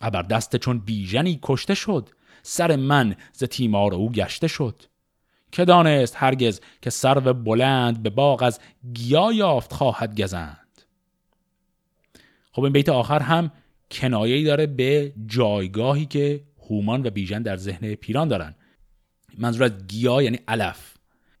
[0.00, 2.08] ابر دست چون بیژنی کشته شد
[2.42, 4.82] سر من ز تیمار او گشته شد.
[5.52, 8.60] که دانست هرگز که سرو بلند به باغ از
[8.94, 10.82] گیا یافت خواهد گزند.
[12.52, 13.52] خب این بیت آخر هم
[13.90, 18.54] کنایه‌ای داره به جایگاهی که هومان و بیژن در ذهن پیران دارن.
[19.38, 20.94] منظور از گیا یعنی علف.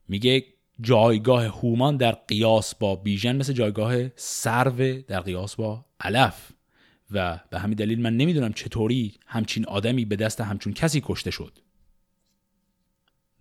[0.08, 0.44] میگه
[0.82, 6.52] جایگاه هومان در قیاس با بیژن مثل جایگاه سرو در قیاس با علف.
[7.10, 11.58] و به همین دلیل من نمی‌دونم چطوری همچین آدمی به دست همچون کسی کشته شد.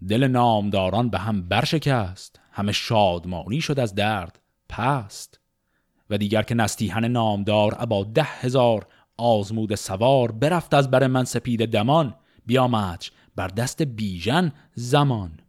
[0.08, 5.40] دل نامداران به هم برشکست همه شادمانی شد از درد پست.
[6.10, 11.66] و دیگر که نستیهن نامدار ابا ده هزار آزمود سوار برفت از بر من سپید
[11.66, 15.40] دمان بیامدش بر دست بیژن زمان.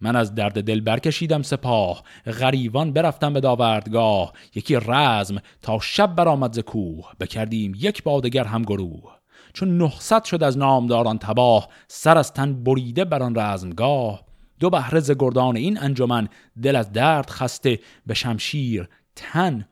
[0.00, 4.32] من از درد دل برکشیدم سپاه غریوان برفتم به داوردگاه.
[4.54, 9.16] یکی رزم تا شب برآمد ز کوه بکردیم یک بادگر هم گروه.
[9.52, 14.24] چون نهصد شد از نامداران تباه سر از تن بریده بر آن رزمگاه.
[14.60, 16.28] دو بهره ز گردان این انجمن
[16.62, 19.68] دل از درد خسته به شمشیر تن.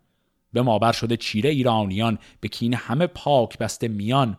[0.53, 4.37] به ما شده چیره ایرانیان به کین همه پاک بسته میان.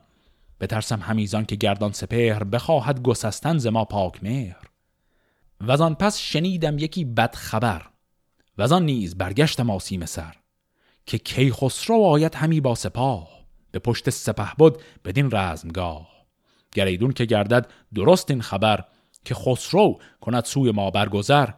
[0.60, 4.58] بترسم همیزان که گردان سپهر بخواهد گسستن ز ما پاک مهر.
[5.62, 7.82] و پس شنیدم یکی بد خبر
[8.58, 10.36] و آن نیز برگشتم آسیم سر
[11.06, 13.30] که کی خسرو آید همی با سپاه
[13.72, 16.10] به پشت سپه بود بدین رزمگاه.
[16.72, 18.86] گریدون که گردد درست این خبر
[19.26, 21.50] که خسرو کند سوی ما برگذر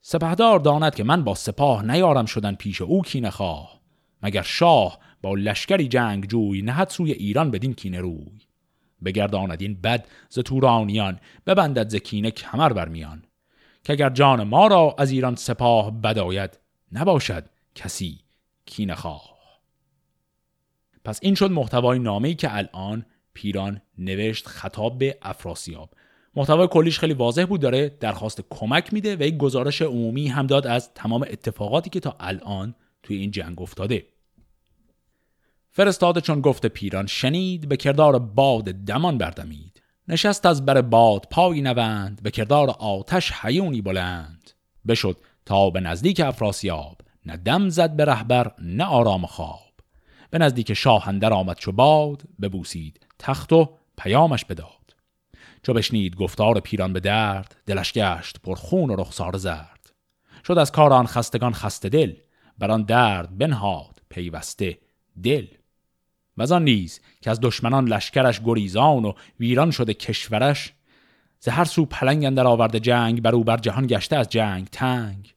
[0.00, 3.80] سپهدار داند که من با سپاه نیارم شدن پیش او کی نخواه
[4.22, 8.40] مگر شاه با لشکری جنگ جوی نهد سوی ایران بدین کینه روی؟
[9.04, 13.22] بگرداند این بد ز تورانیان ببندد ز کینه کمر برمیان
[13.86, 16.58] که اگر جان ما را از ایران سپاه بداید
[16.92, 17.44] نباشد
[17.74, 18.20] کسی
[18.64, 19.36] کی نخواه
[21.04, 25.90] پس این شد محتوای نامه‌ای که الان پیران نوشت خطاب به افراسیاب.
[26.36, 30.66] محتوای کلیش خیلی واضح بود داره درخواست کمک میده و یک گزارش عمومی هم داد
[30.66, 34.06] از تمام اتفاقاتی که تا الان توی این جنگ افتاده.
[35.70, 39.75] فرستاده چون گفته پیران شنید به کردار باد دمان بردمید.
[40.08, 44.50] نشست از بر باد پای نوند به کردار آتش حیونی بلند.
[44.88, 45.16] بشد
[45.46, 49.72] تا به نزدیک افراسیاب نه دم زد به رهبر نه آرام خواب.
[50.30, 54.94] به نزدیک شاهندر آمد چو باد ببوسید تخت و پیامش بداد.
[55.62, 59.92] چو بشنید گفتار پیران به درد دلش گشت پر خون و رخسار زرد.
[60.46, 62.14] شد از کار آن خستگان خسته دل
[62.58, 64.78] بر آن درد بنهاد پیوسته
[65.22, 65.46] دل.
[66.36, 70.72] و آن نیز که از دشمنان لشکرش گریزان و ویران شده کشورش
[71.40, 75.34] ز هر سو پلنگ اندر آورده جنگ بر او بر جهان گشته از جنگ تنگ.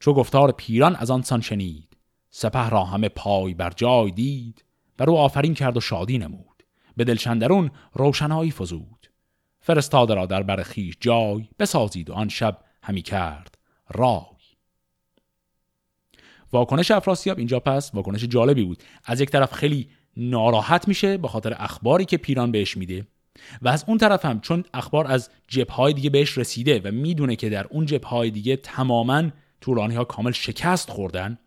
[0.00, 1.96] چو گفتار پیران از آن سان شنید
[2.30, 4.64] سپه را همه پای بر جای دید
[4.96, 6.62] بر او آفرین کرد و شادی نمود.
[6.96, 9.10] به دلشندرون روشنایی فزود.
[9.60, 14.38] فرستاده را در بر خیش جای بسازید و آن شب همی کرد رای.
[16.52, 18.82] واکنش افراسیاب اینجا پس واکنش جالبی بود.
[19.04, 23.06] از یک طرف خیلی ناراحت میشه به خاطر اخباری که پیران بهش میده.
[23.62, 27.48] و از اون طرف هم چون اخبار از جبههای دیگه بهش رسیده و می‌دونه که
[27.48, 29.22] در اون جبههای دیگه تماما
[29.60, 31.38] تورانی ها کامل شکست خوردن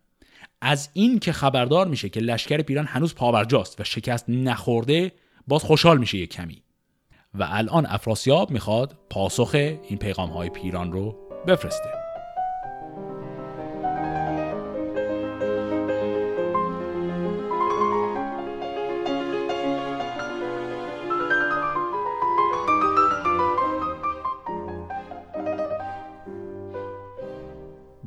[0.60, 5.12] از این که خبردار میشه که لشکر پیران هنوز پاورجاست و شکست نخورده
[5.46, 6.62] باز خوشحال میشه یک کمی.
[7.34, 12.01] و الان افراسیاب می‌خواد پاسخ این پیغام های پیران رو بفرسته.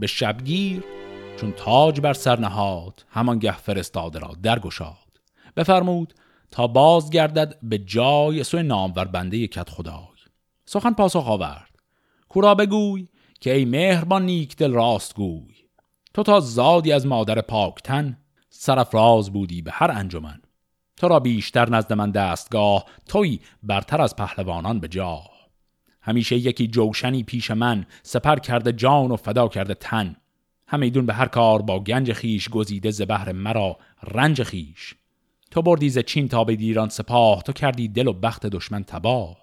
[0.06, 0.84] به شبگیر
[1.38, 3.06] چون تاج بر سر نهاد
[3.40, 5.20] گه فرستاده را درگشاد.
[5.58, 6.14] بفرمود
[6.52, 10.18] تا باز گردد به جای سوی نامور بنده کت خدای.
[10.66, 11.70] سخن پاسخ آورد.
[12.30, 13.08] کورا بگوی
[13.42, 15.56] که ای مهربان نیک دل راست گوی.
[16.14, 18.18] تو تا زادی از مادر پاکتن
[18.50, 20.42] سرفراز بودی به هر انجمن.
[20.98, 25.35] تو را بیشتر نزد من دستگاه توی برتر از پهلوانان به جاه
[26.06, 30.16] همیشه یکی جوشنی پیش من سپر کرده جان و فدا کرده تن.
[30.68, 34.96] همیدون به هر کار با گنج خیش گزیده ز بهر مرا رنج خیش.
[35.52, 39.38] تو بردی ز چین تا به دیران سپاه تو کردی دل و بخت دشمن تباه.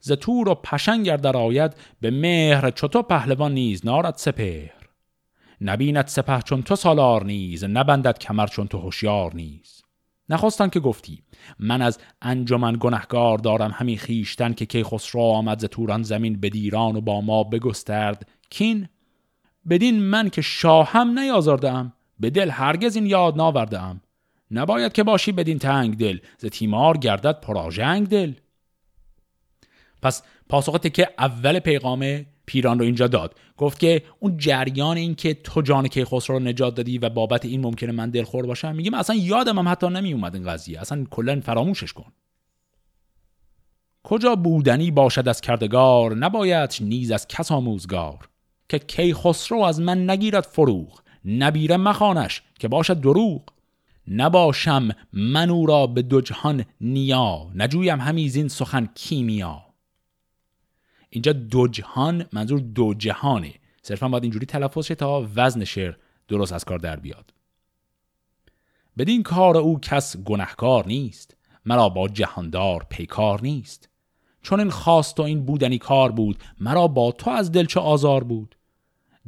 [0.00, 4.82] ز تور و پشنگر در آید به مهر چطور پهلوان نیز نارد سپهر.
[5.60, 9.82] نبیند سپه چون تو سالار نیز نبندد کمر چون تو هوشیار نیز.
[10.28, 11.22] نخواستن که گفتی
[11.58, 16.50] من از انجمن گنهگار دارم همین خیشتن که کی خسرو آمد ز توران زمین به
[16.50, 18.28] دیران و با ما بگسترد.
[18.50, 18.88] کین
[19.68, 24.00] بدین من که شاهم نیازاردم به دل هرگز این یاد ناوردم
[24.50, 28.32] نباید که باشی بدین تنگ دل ز تیمار گردد پراژنگ دل.
[30.02, 33.34] پس پاسخ که اول پیغام پیران رو اینجا داد.
[33.56, 37.60] گفت که اون جریان این که تو جان کیخسرو رو نجات دادی و بابت این
[37.60, 40.80] ممکنه من دلخور باشم میگم اصلا یادم هم حتی نمی اومد این قضیه.
[40.80, 42.12] اصلا کلا فراموشش کن.
[44.02, 48.28] کجا بودنی باشد از کردگار نباید نیز از کس آموزگار.
[48.68, 53.42] که کیخسرو از من نگیرد فروغ نبیره مخانش که باشد دروغ.
[54.08, 59.71] نباشم من او را به دو جهان نیا نجویم همیزین سخن کیمیا.
[61.12, 65.94] اینجا دو جهان منظور دو جهانه صرفا باید اینجوری تلفظ شه تا وزن شعر
[66.28, 67.32] درست از کار در بیاد.
[68.98, 71.36] بدین کار او کس گنهکار نیست.
[71.64, 73.88] مرا با جهاندار پیکار نیست.
[74.42, 78.24] چون این خواست و این بودنی کار بود مرا با تو از دل چه آزار
[78.24, 78.56] بود؟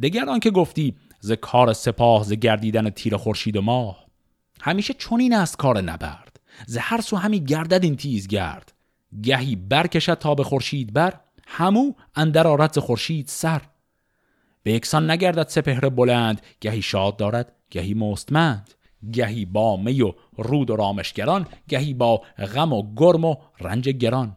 [0.02, 4.06] دگر که گفتی ز کار سپاه ز گردیدن تیر خورشید و ماه.
[4.60, 6.40] همیشه چون این است کار نبرد.
[6.66, 8.74] ز هر سو همی گردد این تیز گرد
[9.22, 11.20] گهی برکشد تا به خورشید بر.
[11.46, 13.62] همو اندر آرد خورشید سر.
[14.62, 18.74] به یکسان نگردد سپهر بلند گهی شاد دارد گهی مستمند.
[19.12, 22.22] گهی با می و رود و رامشگران گهی با
[22.54, 24.36] غم و گرم و رنج گران.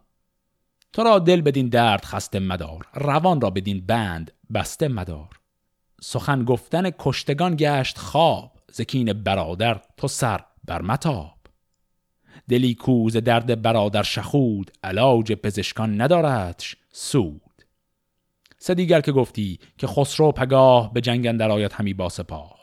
[0.93, 5.29] تو را دل بدین درد خسته مدار روان را بدین بند بسته مدار.
[6.01, 11.37] سخن گفتن کشتگان گشت خواب زکین برادر تو سر بر متاب.
[12.49, 17.41] دلی کوز درد برادر شخود علاج پزشکان نداردش سود.
[18.57, 22.57] سه دیگر که گفتی که خسرو پگاه به جنگ اندر آید همی با سپاه.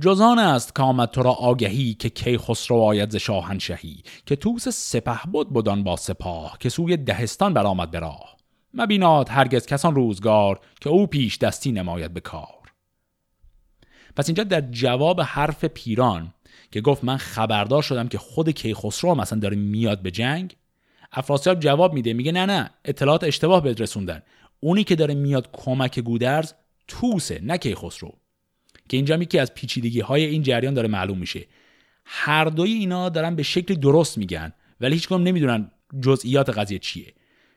[0.00, 4.68] جزان است که آمد تو را آگهی که کی خسرو آید ز شاهنشهی که توس
[4.68, 8.36] سپه بود بدان با سپاه که سوی دهستان برآمد به راه.
[8.74, 12.72] مبیناد هرگز کسان روزگار که او پیش دستی نماید به کار.
[14.16, 16.34] پس اینجا در جواب حرف پیران
[16.70, 20.56] که گفت من خبردار شدم که خود کیخسرو مثلا داره میاد به جنگ
[21.12, 24.22] افراسیاب جواب میده میگه نه نه اطلاعات اشتباه بهت رسوندن.
[24.60, 26.52] اونی که داره میاد کمک گودرز
[26.88, 28.18] توسه نه کیخسرو.
[28.88, 31.46] که اینجا یکی از پیچیدگی های این جریان داره معلوم میشه.
[32.04, 35.70] هر دوی اینا دارن به شکلی درست میگن ولی هیچ نمی‌دونن
[36.02, 37.14] جزئیات قضیه چیه.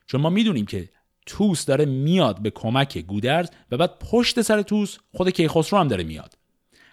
[0.08, 0.90] چون ما می‌دونیم که
[1.26, 6.04] توس داره میاد به کمک گودرز و بعد پشت سر توس خود کیخسرو هم داره
[6.04, 6.38] میاد.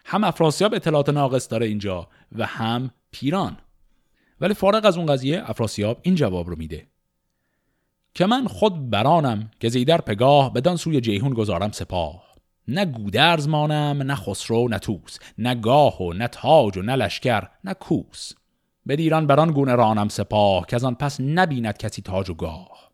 [0.04, 3.56] هم افراسیاب اطلاعات ناقص داره اینجا و هم پیران.
[4.42, 6.86] ولی فارغ از اون قضیه افراسیاب این جواب رو میده.
[8.14, 12.22] که من خود برانم که زیدر پگاه بدان سوی جیهون گذارم سپاه.
[12.68, 17.48] نه گودرز مانم نه خسرو نه توس نه گاه و نه تاج و نه لشکر
[17.64, 18.32] نه کوس.
[18.86, 22.92] به دیران بران گونه رانم سپاه که از آن پس نبیند کسی تاج و گاه.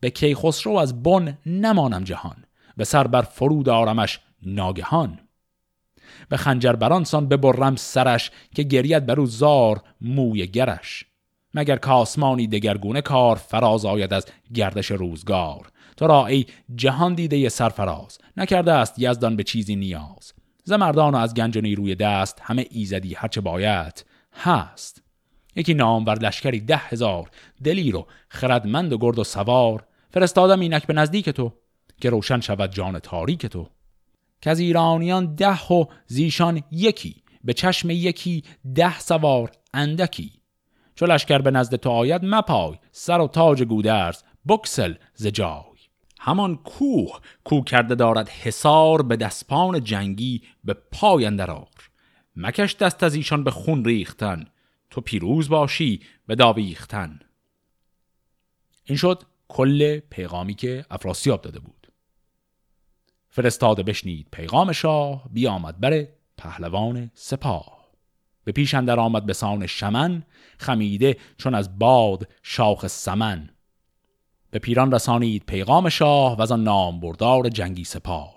[0.00, 2.44] به کی خسرو از بن نمانم جهان.
[2.76, 5.23] به سر بر فرود آرمش ناگهان.
[6.28, 11.04] به خنجر برانسان ببرم سرش که گرید برو زار موی گرش.
[11.54, 15.70] مگر کاسمانی دگرگونه کار فراز آید از گردش روزگار.
[15.96, 20.32] تو را ای جهان دیده سرفراز نکرده است یزدان به چیزی نیاز.
[20.64, 25.02] زمردان و از گنج روی دست همه ایزدی هرچه باید هست.
[25.56, 27.30] یکی نامور لشکری ده هزار
[27.64, 29.86] دلیر و خردمند و گرد و سوار.
[30.10, 31.52] فرستادم اینک به نزدیک تو
[32.00, 33.68] که روشن شود جان تاریک تو.
[34.44, 40.32] که از ایرانیان ده و زیشان یکی به چشم یکی ده سوار اندکی.
[40.94, 45.78] چو لشکر به نزد تو آید مپای سر و تاج گودرز بکسل ز جای.
[46.20, 51.90] همان کوه کو کرده دارد حصار به دستپان جنگی به پای اندرار.
[52.36, 54.44] مکش دست از ایشان به خون ریختن
[54.90, 57.20] تو پیروز باشی به داویختن.
[58.84, 61.83] این شد کل پیغامی که افراسیاب داده بود.
[63.34, 67.84] فرستاده بشنید پیغام شاه بیامد بر پهلوان سپاه.
[68.44, 70.22] به پیش اندر آمد به سان شمن
[70.58, 73.50] خمیده چون از باد شاخ سمن.
[74.50, 78.34] به پیران رسانید پیغام شاه و از آن نام بردار جنگی سپاه.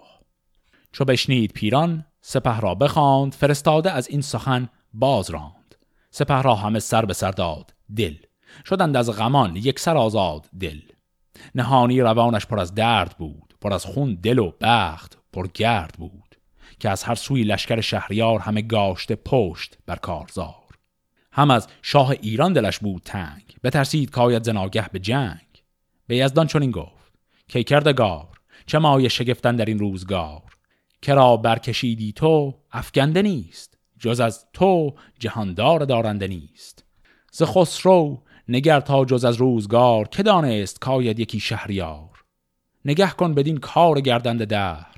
[0.92, 5.76] چو بشنید پیران سپه را بخواند فرستاده از این سخن باز راند.
[6.12, 8.16] سپه را همه سر به سر داد دل.
[8.66, 10.80] شدند از غمان یک سر آزاد دل.
[11.56, 13.47] نهانی روانش پر از درد بود.
[13.62, 16.36] پر از خون دل و بخت پر گرد بود
[16.80, 20.56] که از هر سوی لشکر شهریار همه گاشته پشت بر کارزار.
[21.32, 25.64] هم از شاه ایران دلش بود تنگ بترسید کاید زناگه به جنگ.
[26.08, 27.14] به یزدان چنین گفت
[27.48, 28.28] کی کردگار
[28.66, 30.42] چه مایه شگفتن در این روزگار؟
[31.02, 36.86] کرا برکشیدی تو افگنده نیست جز از تو جهاندار دارنده نیست.
[37.32, 42.07] ز خسرو نگر تا جز از روزگار که دانست کاید یکی شهریار؟
[42.88, 44.96] نگه کن بدین کار گردنده دهر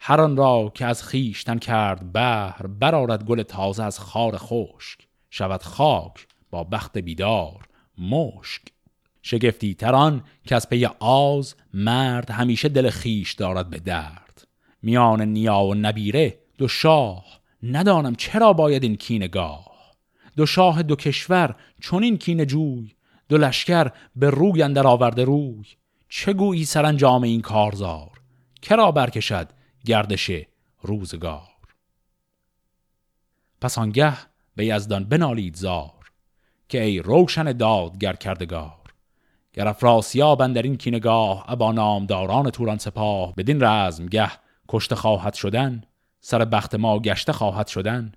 [0.00, 4.98] هر آن را که از خیشتن کرد بهر برارد گل تازه از خار خشک.
[5.30, 7.68] شود خاک با بخت بیدار
[7.98, 8.62] مشک.
[9.22, 14.46] شگفتی تران که از پی آز مرد همیشه دل خیش دارد به درد.
[14.82, 17.24] میان نیا و نبیره دو شاه
[17.62, 19.94] ندانم چرا باید این کین گاه.
[20.36, 22.94] دو شاه دو کشور چون این کین جوی
[23.28, 25.64] دو لشکر به روی اندر آورده روی.
[26.12, 28.10] چه گویی سرانجام این کارزار؟
[28.62, 29.48] کرا برکشد
[29.86, 30.30] گردش
[30.82, 31.48] روزگار؟
[33.60, 34.16] پس آنگه
[34.56, 36.10] به یزدان بنالید زار
[36.68, 38.80] که ای روشن دادگر کردگار.
[39.52, 44.30] گر افراسیاب در این کینگاه ابا نامداران توران سپاه بدین رزمگه
[44.68, 45.82] کشته خواهد شدن
[46.20, 48.12] سر بخت ما گشته خواهد شدن.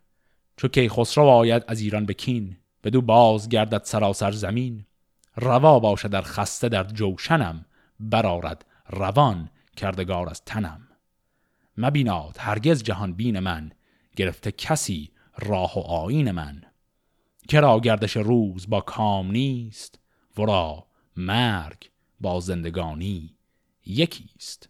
[0.57, 4.85] چو کی خسرو آید از ایران به کین بدو باز گردد سراسر زمین.
[5.35, 7.65] روا باشه در خسته در جوشنم
[8.09, 10.87] برارد روان کردگار از تنم.
[11.77, 13.71] مبیناد هرگز جهان بین من.
[14.15, 16.61] گرفته کسی راه و آین من.
[17.47, 19.99] کرا گردش روز با کام نیست.
[20.37, 20.87] ورا
[21.17, 21.89] مرگ
[22.21, 23.35] با زندگانی
[23.85, 24.69] یکیست.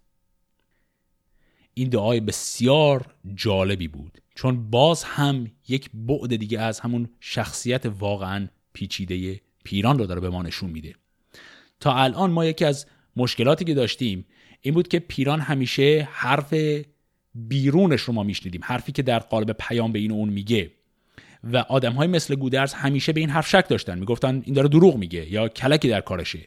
[1.74, 4.22] این دعای بسیار جالبی بود.
[4.36, 10.30] چون باز هم یک بعد دیگه از همون شخصیت واقعا پیچیده پیران رو داره به
[10.30, 10.96] ما نشون میده.
[11.80, 12.86] تا الان ما یکی از
[13.16, 14.26] مشکلاتی که داشتیم
[14.62, 16.54] این بود که پیران همیشه حرف
[17.36, 20.72] بیرونش رو ما میشنیدیم حرفی که در قالب پیام به این و اون میگه.
[21.44, 24.98] و آدم های مثل گودرز همیشه به این حرف شک داشتن می‌گفتن این داره دروغ
[24.98, 26.40] میگه یا کلکی در کارشه.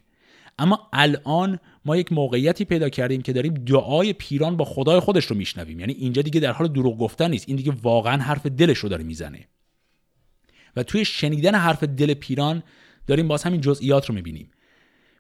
[0.59, 5.37] اما الان ما یک موقعیتی پیدا کردیم که داریم دعای پیران با خدای خودش رو
[5.37, 5.81] میشنویم.
[5.81, 9.05] یعنی اینجا دیگه در حال دروغ گفتن نیست این دیگه واقعا حرف دلش رو داره
[9.05, 9.49] می‌زنه.
[10.77, 12.63] و توی شنیدن حرف دل پیران
[13.07, 14.51] داریم باز همین جزئیات رو می‌بینیم.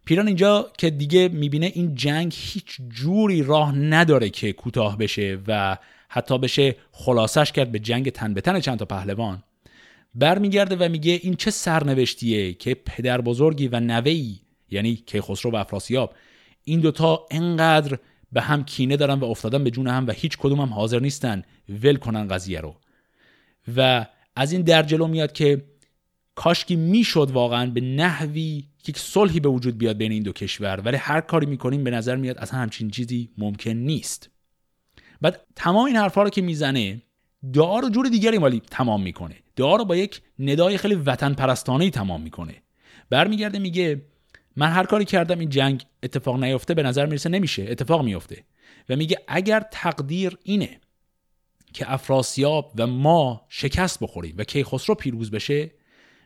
[0.06, 5.78] پیران اینجا که دیگه می‌بینه این جنگ هیچ جوری راه نداره که کوتاه بشه و
[6.08, 9.42] حتی بشه خلاصش کرد به جنگ تن به تن چند تا پهلوان.
[10.14, 14.40] برمیگرده و میگه این چه سرنوشتیه که پدر بزرگی و نوهی
[14.70, 16.14] یعنی کیخسرو و افراسیاب
[16.64, 17.98] این دوتا انقدر
[18.32, 21.42] به هم کینه دارن و افتادن به جون هم و هیچ کدوم هم حاضر نیستن.
[21.68, 22.76] ول کنن قضیه رو.
[23.76, 25.64] و از این در جلو میاد که
[26.36, 30.96] کاشکی می‌شد واقعا به نحوی یک صلحی به وجود بیاد بین این دو کشور ولی
[30.96, 34.30] هر کاری می‌کنیم به نظر میاد اصلا همچین چیزی ممکن نیست.
[35.20, 37.02] بعد تمام این حرفها رو که می‌زنه
[37.52, 39.36] دعا رو جور دیگری مالی تمام می‌کنه.
[39.56, 42.54] دعا رو با یک ندای خیلی وطن پرستانه تمام می‌کنه.
[43.10, 44.02] برمیگرده میگه
[44.56, 48.44] من هر کاری کردم این جنگ اتفاق نیفته به نظر می‌رسه نمیشه اتفاق میفته
[48.88, 50.80] و میگه اگر تقدیر اینه
[51.72, 55.70] که افراسیاب و ما شکست بخوریم و کیخسرو پیروز بشه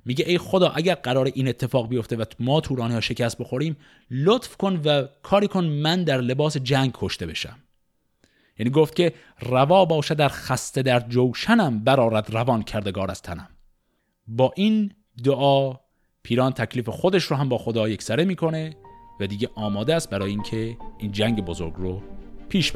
[0.05, 3.77] میگه ای خدا اگر قرار این اتفاق بیفته و ما تورانی ها شکست بخوریم
[4.11, 7.59] لطف کن و کاری کن من در لباس جنگ کشته بشم.
[8.59, 13.49] یعنی گفت که روا باشه در خسته در جوشنم برارد روان کردگار از تنم.
[14.27, 14.93] با این
[15.25, 15.75] دعا
[16.23, 18.77] پیران تکلیف خودش رو هم با خدا یکسره می‌کنه
[19.21, 22.03] و دیگه آماده است برای اینکه این جنگ بزرگ رو
[22.49, 22.73] پیش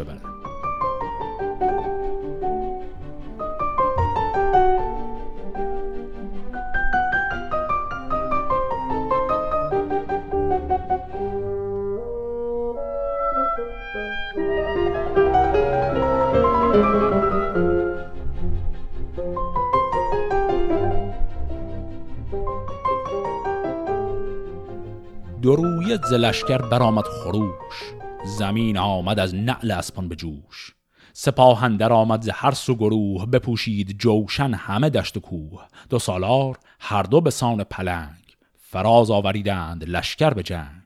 [25.44, 27.92] درویه زلشکر برآمد خروش.
[28.38, 30.74] زمین آمد از نعل اسپان به جوش.
[31.12, 35.66] سپاهندر آمد ز هر سو گروه بپوشید جوشن همه دشت و کوه.
[35.90, 38.36] دو سالار هر دو به سان پلنگ.
[38.56, 40.82] فراز آوریدند لشکر به جنگ.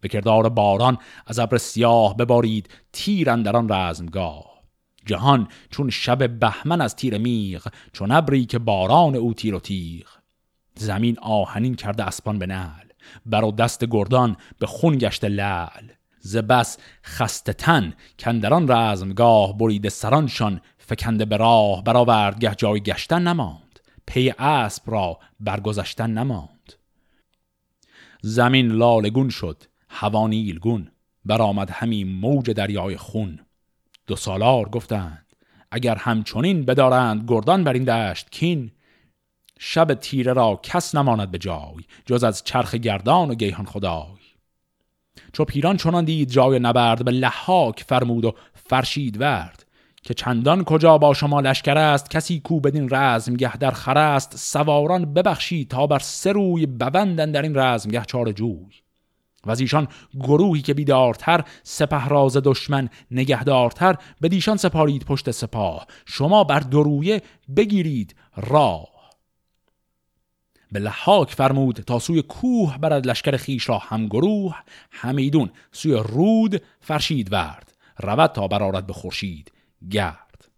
[0.00, 4.62] به کردار باران از ابر سیاه ببارید تیر اندران رزمگاه.
[5.06, 10.06] جهان چون شب بهمن از تیر میغ چون ابری که باران او تیر و تیغ.
[10.74, 12.83] زمین آهنین کرده اسپان به نعل.
[13.26, 15.88] بر دست گردان به خون گشته لعل.
[16.20, 23.22] ز بس خسته تن کندران رزمگاه بریده سرانشان فکنده به راه برآورد گه جای گشتن
[23.22, 26.72] نماند پی اسب را برگذشتن نماند.
[28.22, 30.90] زمین لالگون شد هوا نیلگون
[31.24, 33.38] برآمد همی موج دریای خون.
[34.06, 35.26] دو سالار گفتند
[35.70, 38.70] اگر همچنین بدارند گردان بر این دشت کین
[39.66, 44.20] شب تیره را کس نماند به جای جز از چرخ گردان و گیهان خدای.
[45.32, 49.66] چو پیران چنان دید جای نبرد به لحاک فرمود و فرشید ورد.
[50.02, 54.36] که چندان کجا با شما لشکر است کسی کو بدین رزمگه در خر است.
[54.36, 58.74] سواران ببخشید تا بر سه روی ببندن در این رزمگه چار جوی.
[59.46, 59.88] و از ایشان
[60.20, 63.96] گروهی که بیدارتر سپه راز دشمن نگهدارتر.
[64.20, 65.86] به دیشان سپارید پشت سپاه.
[66.06, 67.22] شما بر درویه
[67.56, 68.93] بگیرید راه.
[70.74, 74.54] به لحاک فرمود تا سوی کوه برد لشکر خیش را هم گروه
[74.90, 79.52] همیدون سوی رود فرشید ورد رود تا برارد به خورشید
[79.90, 80.48] گرد.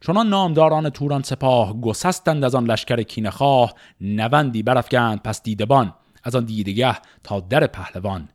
[0.00, 5.94] چنان نامداران توران سپاه گسستند از آن لشکر کینخواه نوندی برافگند پس دیدبان
[6.24, 8.28] از آن دیدگه تا در پهلوان.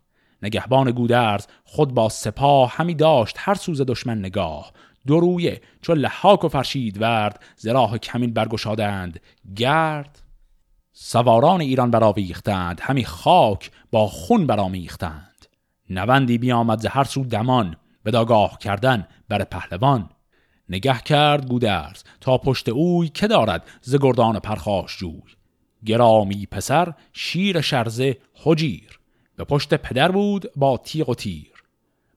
[0.43, 4.72] نگهبان گودرز خود با سپاه همی داشت هر سوز دشمن نگاه
[5.08, 9.20] درویه چون لحاک و فرشید ورد زراح کمین برگشادند.
[9.56, 10.22] گرد
[10.93, 15.45] سواران ایران براویختند همی خاک با خون برامیختند
[15.89, 20.10] نوندی بیامد ز هر سو دمان به داگاه کردن بر پهلوان.
[20.70, 25.22] نگه کرد گودرز تا پشت اوی که دارد ز گردان پرخاش جوی.
[25.86, 28.99] گرامی پسر شیر شرزه حجیر
[29.36, 31.51] به پشت پدر بود با تیغ و تیر.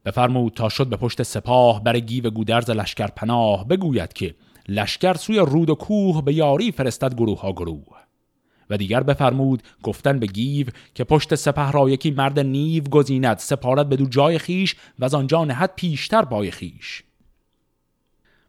[0.04, 4.34] بفرمود تا شد به پشت سپاه بر گیو گودرز لشکر پناه بگوید که
[4.68, 8.04] لشکر سوی رود و کوه به یاری فرستد گروه ها گروه.
[8.70, 13.86] و دیگر بفرمود گفتن به گیو که پشت سپه را یکی مرد نیو گزیند سپارد
[13.86, 17.02] بدو جای خویش و از آنجا نهد پیشتر پای خویش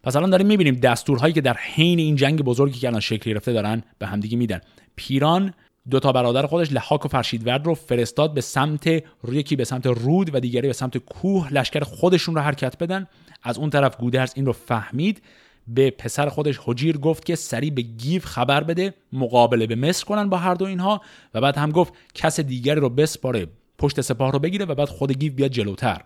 [0.04, 3.54] پس الان داریم می‌بینیم دستورهایی که در حین این جنگ بزرگی که الان شکل گرفته
[3.54, 4.62] دارن به همدیگه میدن.
[4.96, 5.54] پیران
[5.90, 8.88] دو تا برادر خودش لحاک و فرشیدورد رو فرستاد به سمت
[9.32, 13.08] یکی به سمت رود و دیگری به سمت کوه لشکر خودشون رو حرکت بدن.
[13.44, 15.22] از اون طرف گودرز این رو فهمید.
[15.68, 20.30] به پسر خودش هجیر گفت که سریع به گیو خبر بده مقابله به مثل کنن
[20.30, 21.02] با هر دو اینها.
[21.34, 25.12] و بعد هم گفت کس دیگری رو بسپاره پشت سپاه رو بگیره و بعد خود
[25.12, 26.02] گیو بیاد جلوتر.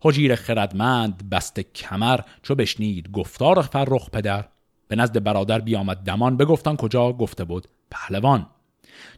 [0.00, 4.51] هجیر خردمند بسته کمر چو بشنید گفتار فرخ پدر.
[4.92, 8.46] به نزد برادر بیامد دمان بگفتن کجا گفته بود؟ پهلوان.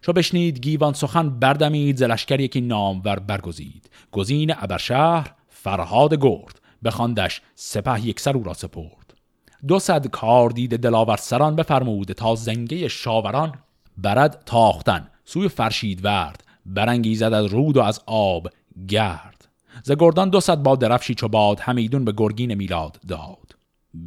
[0.00, 3.90] چو بشنید گیوان سخن بردمید ز لشکر یکی نامور برگزید.
[4.12, 9.14] گزین ابرشهر فرهاد گرد بخواندش سپه یکسر او را سپرد.
[9.68, 13.54] دو صد کار دید دلاور سران بفرمود تا زنگه شاوران
[13.98, 15.08] برد تاختن.
[15.24, 18.48] سوی فرشید ورد برانگیزد از رود و از آب
[18.88, 19.48] گرد.
[19.82, 23.56] ز گردان دو صد با درفشی چو باد همیدون به گرگین میلاد داد.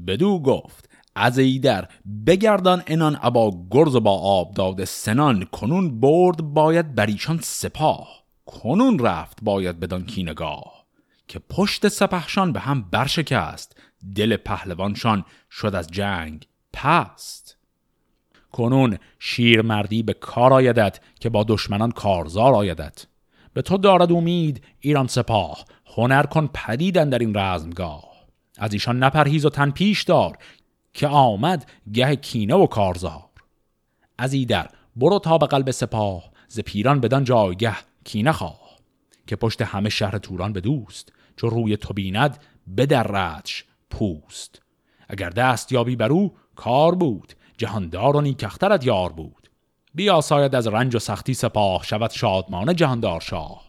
[0.08, 0.87] بدو گفت
[1.18, 1.88] از ایدر
[2.26, 9.00] بگردان انان ابا گرز با آب داده سنان کنون برد باید بر ایشان سپاه کنون
[9.00, 10.86] رفت باید بدان کینگاه
[11.28, 13.78] که پشت سپهشان به هم برشکست
[14.16, 17.58] دل پهلوانشان شد از جنگ پست.
[18.52, 23.06] کنون شیرمردی به کار آیدت که با دشمنان کارزار آیدت.
[23.54, 28.04] به تو دارد امید ایران سپاه هنر کن پدیدن در این رزمگاه.
[28.58, 30.38] از ایشان نپرهیز و تن پیش دار
[30.98, 33.30] که آمد گه کینه و کارزار.
[34.18, 38.78] از ایدر برو تا به قلب سپاه ز پیران بدان جایگه کینه خواه
[39.28, 42.44] که پشت همه شهر توران به دوست چو روی تو بیند
[42.78, 44.62] بدردش پوست.
[45.10, 49.50] اگر دست یابی بر او کار بود جهاندار و نیکخترت یار بود.
[49.94, 53.64] بیا ساید از رنج و سختی سپاه شود شادمانه جهاندار شاه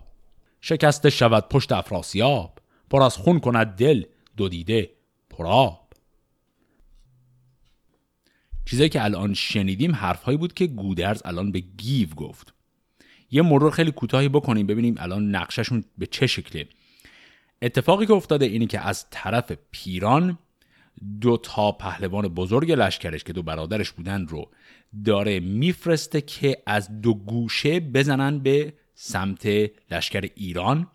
[0.61, 2.59] شکسته شود پشت افراسیاب
[2.91, 4.05] پر از خون کند دل
[4.37, 4.91] دو دیده
[5.31, 5.88] پراب
[8.71, 12.55] چیزایی که الان شنیدیم حرفهایی بود که گودرز الان به گیو گفت.
[13.31, 16.69] یه مرور خیلی کوتاهی بکنیم ببینیم الان نقششون به چه شکله.
[17.63, 20.39] اتفاقی که افتاده اینه که از طرف پیران
[21.21, 24.51] دو تا پهلوان بزرگ لشکرش که دو برادرش بودن رو
[25.05, 29.47] داره میفرسته که از دو گوشه بزنن به سمت
[29.91, 30.87] لشکر ایران.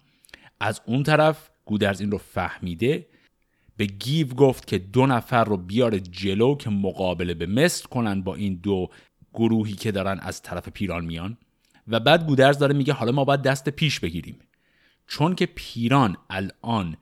[0.59, 3.07] از اون طرف گودرز این رو فهمیده
[3.77, 8.35] به گیو گفت که دو نفر رو بیاره جلو که مقابله به مصر کنن با
[8.35, 8.89] این دو
[9.33, 11.37] گروهی که دارن از طرف پیران میان.
[11.87, 14.39] و بعد گودرز داره میگه حالا ما باید دست پیش بگیریم.
[15.07, 16.97] چون که پیران الان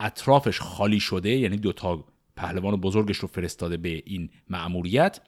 [0.00, 2.04] اطرافش خالی شده یعنی دوتا
[2.36, 5.20] پهلوان بزرگش رو فرستاده به این مأموریت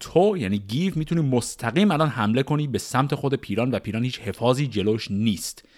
[0.00, 4.20] تو یعنی گیو می‌تونی مستقیم الان حمله کنی به سمت خود پیران و پیران هیچ
[4.20, 5.68] حفاظی جلوش نیست.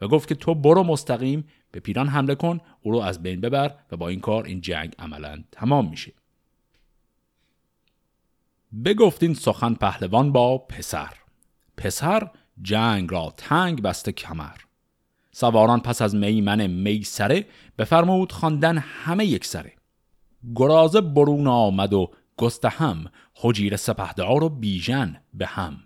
[0.00, 3.74] و گفت که تو برو مستقیم به پیران حمله کن او رو از بین ببر
[3.92, 6.12] و با این کار این جنگ عملا تمام میشه.
[8.84, 11.12] بگفتین سخن پهلوان با پسر.
[11.76, 12.30] پسر
[12.62, 14.56] جنگ را تنگ بسته کمر.
[15.32, 17.46] سواران پس از میمن میسره
[17.78, 19.72] بفرمود خواندن همه یک سره.
[20.54, 23.04] گرازه برون آمد و گسته هم
[23.34, 25.76] حجیر سپهدار و بیژن به هم.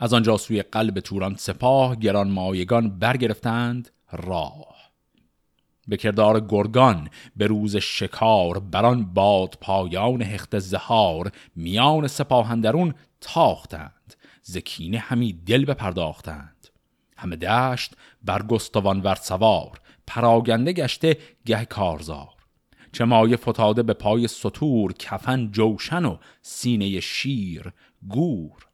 [0.00, 4.75] از آنجا سوی قلب توران سپاه گران مایگان برگرفتند راه.
[5.88, 14.98] به کردار گرگان به روز شکار بران باد پایان هخت زهار میان سپاهندرون تاختند زکینه
[14.98, 16.68] همی دل بپرداختند.
[17.16, 22.36] همه دشت بر گستوان ور سوار پراگنده گشته گه کارزار.
[22.92, 27.72] چه مایه فتاده به پای سطور کفن جوشن و سینه شیر
[28.08, 28.66] گور.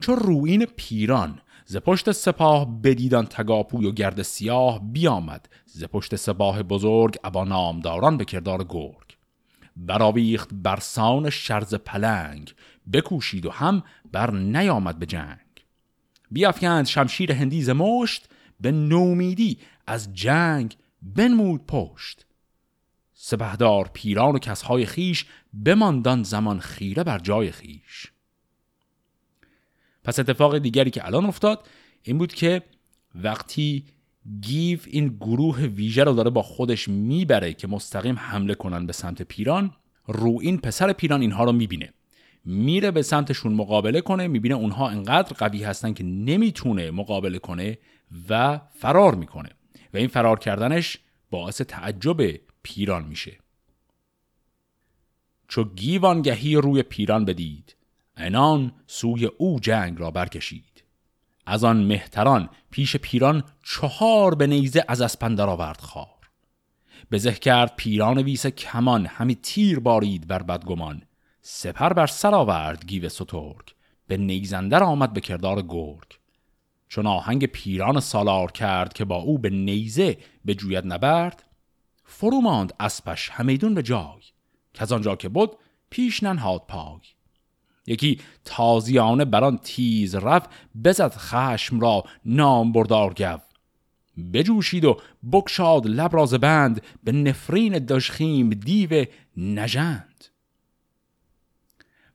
[0.00, 1.40] چو روین پیران
[1.70, 8.16] ز پشت سپاه بدیدان تگاپوی و گرد سیاه بیامد ز پشت سپاه بزرگ ابا نامداران
[8.16, 9.16] به کردار گرگ.
[9.76, 12.54] براویخت برسان شرز پلنگ
[12.92, 15.64] بکوشید و هم بر نیامد به جنگ.
[16.30, 18.28] بیافکند شمشیر هندی مشت
[18.60, 22.26] به نومیدی از جنگ بنمود پشت.
[23.14, 25.26] سپهدار پیران و کسهای خیش
[25.64, 28.12] بماندان زمان خیره بر جای خیش
[30.08, 31.66] پس اتفاق دیگری که الان افتاد
[32.02, 32.62] این بود که
[33.14, 33.84] وقتی
[34.40, 39.22] گیو این گروه ویژه رو داره با خودش می‌بره که مستقیم حمله کنن به سمت
[39.22, 39.74] پیران
[40.06, 41.92] رو این پسر پیران اینها رو می‌بینه.
[42.44, 47.78] میره به سمتشون مقابله کنه می‌بینه اونها انقدر قوی هستن که نمی‌تونه مقابله کنه
[48.28, 49.50] و فرار می‌کنه.
[49.94, 50.98] و این فرار کردنش
[51.30, 53.38] باعث تعجب پیران میشه.
[55.48, 57.77] چو گیوانگهی روی پیران بدید
[58.18, 60.84] انان سوی او جنگ را برکشید.
[61.46, 66.30] از آن مهتران پیش پیران چهار به نیزه از اسپندر آورد خار.
[67.10, 71.02] بزه کرد پیران ویس کمان همی تیر بارید بر بدگمان.
[71.40, 73.74] سپر بر سر آورد گیو سترگ.
[74.08, 76.18] به نیزندر آمد به کردار گرگ.
[76.88, 81.42] چون آهنگ پیران سالار کرد که با او به نیزه به جوید نبرد
[82.04, 84.22] فرو ماند اسپش همیدون به جای.
[84.74, 85.56] که از آنجا که بود
[85.90, 87.00] پیش ننهاد پای.
[87.88, 90.50] یکی تازیانه بران تیز رفت
[90.84, 93.38] بزد خشم را نام بردار گو.
[94.32, 95.00] بجوشید و
[95.32, 99.04] بکشاد لب راز بند به نفرین دشخیم دیو
[99.36, 100.24] نژند.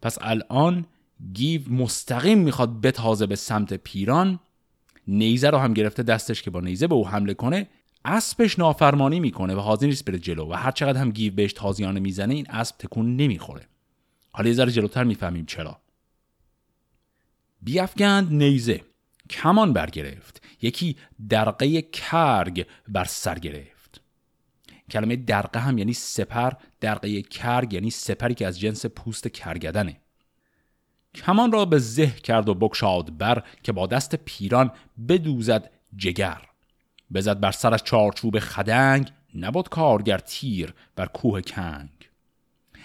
[0.01, 0.85] پس الان
[1.33, 4.39] گیو مستقیم می‌خواد بتازه به سمت پیران.
[5.07, 7.67] نیزه رو هم گرفته دستش که با نیزه به او حمله کنه
[8.05, 11.99] اسبش نافرمانی می‌کنه و حاضر نیست بره جلو و هر چقدر هم گیو بهش تازیانه
[11.99, 13.67] می‌زنه این اسب تکون نمی‌خوره.
[14.33, 15.79] حالا یه ذره جلوتر می‌فهمیم چرا.
[17.61, 18.81] بیافگند نیزه.
[19.29, 20.43] کمان برگرفت.
[20.61, 20.97] یکی
[21.29, 24.01] درقه کرگ بر سر گرفت.
[24.91, 29.99] کلمه درقه هم یعنی سپر درقه کرگ یعنی سپری که از جنس پوست کرگدنه.
[31.15, 34.71] کمان را به زه کرد و بکشاد بر که با دست پیران
[35.09, 36.41] بدوزد جگر.
[37.13, 41.89] بزد بر سرش چارچوب خدنگ نبود کارگر تیر بر کوه کنگ.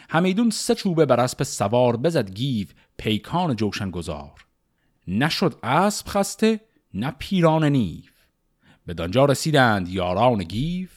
[0.09, 4.46] همیدون سه چوبه بر اسب سوار بزد گیو پیکان جوشن گذار
[5.09, 6.61] نشد اسب خسته
[6.94, 8.02] نه پیران نیو.
[8.86, 10.88] به دانجا رسیدند یاران گیو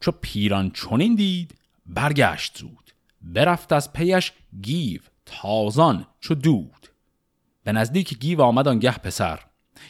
[0.00, 1.54] چو پیران چنین دید
[1.86, 2.90] برگشت زود.
[3.22, 6.88] برفت از پیش گیو تازان چو دود.
[7.64, 9.40] به نزدیک گیو آمد آنگه پسر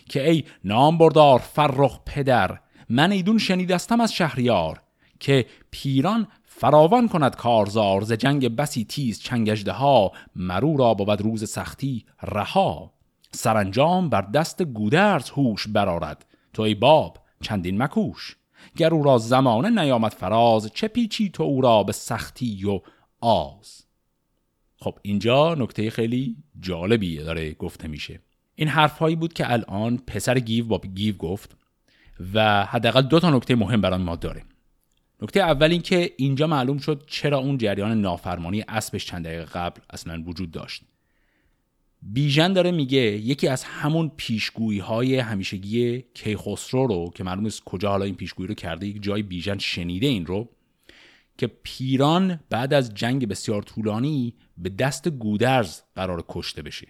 [0.08, 2.58] که ای نام بردار فرخ پدر
[2.88, 4.82] من ایدون شنیدستم از شهریار
[5.20, 6.28] که پیران
[6.58, 12.92] فراوان کند کارزار ز جنگ بسی تیز چنگجده ها مرو را بود روز سختی رها.
[13.32, 18.36] سرانجام بر دست گودرز هوش برارد تو ای باب چندین مکوش.
[18.76, 22.80] گر او را زمانه نیامد فراز چه پیچی تو او را به سختی و
[23.20, 23.84] آز؟
[24.78, 28.20] خب اینجا نکته خیلی جالبی داره گفته میشه.
[28.54, 31.56] این حرفهایی بود که الان پسر گیو با گیو گفت
[32.34, 34.42] و حداقل دو تا نکته مهم برای ما داره.
[35.22, 39.80] نکته اول این که اینجا معلوم شد چرا اون جریان نافرمانی اسبش چند دقیقه قبل
[39.90, 40.82] اصلا وجود داشت.
[42.02, 47.90] بیژن داره میگه یکی از همون پیشگویی های همیشگی کیخسرو رو که معلوم است کجا
[47.90, 50.48] حالا این پیشگویی رو کرده یک جای بیژن شنیده این رو
[51.38, 56.86] که پیران بعد از جنگ بسیار طولانی به دست گودرز قرار کشته بشه.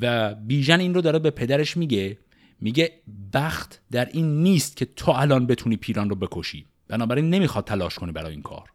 [0.00, 2.18] و بیژن این رو داره به پدرش میگه
[2.60, 2.92] میگه
[3.32, 6.66] بخت در این نیست که تو الان بتونی پیران رو بکشی.
[6.92, 8.72] بنابراین نمی‌خواد تلاش کنی برای این کار.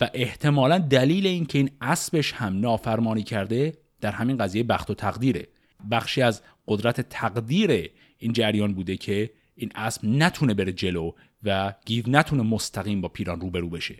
[0.00, 4.94] و احتمالا دلیل این که این اسبش هم نافرمانی کرده در همین قضیه بخت و
[4.94, 5.48] تقدیره.
[5.90, 12.04] بخشی از قدرت تقدیر این جریان بوده که این اسب نتونه بره جلو و گیو
[12.08, 13.96] نتونه مستقیم با پیران روبرو بشه.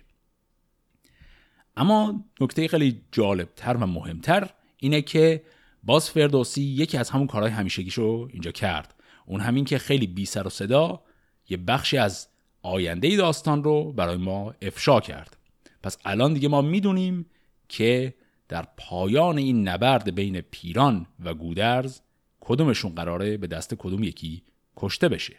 [1.77, 5.43] اما نکته خیلی جالبتر و مهمتر اینه که
[5.83, 8.95] باز فردوسی یکی از همون کارهای همیشگیشو اینجا کرد.
[9.27, 11.03] اون همین که خیلی بی سر و صدا
[11.49, 12.29] یه بخشی از
[12.69, 15.37] آینده داستان رو برای ما افشا کرد.
[15.83, 17.27] پس الان دیگه ما می‌دونیم
[17.69, 18.14] که
[18.49, 22.01] در پایان این نبرد بین پیران و گودرز
[22.41, 24.43] کدومشون قراره به دست کدوم یکی
[24.77, 25.37] کشته بشه.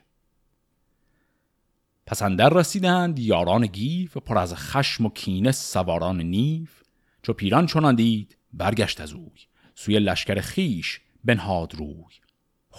[2.06, 6.84] پس اندر رسیدند یاران گیف پر از خشم و کینه سواران نیف
[7.22, 9.40] چو پیران چنان دید برگشت از اوی.
[9.76, 12.19] سوی لشکر خیش بنهاد روی.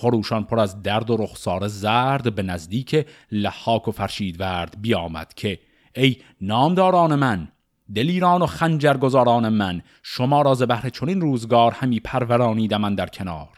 [0.01, 5.59] خروشان پر از درد و رخسار زرد به نزدیک لحاک و فرشید ورد بیامد که
[5.95, 7.49] ای نامداران من
[7.95, 13.49] دلیران و خنجرگزاران من شما را ز بهر چنین روزگار همی پرورانیدم در کنار.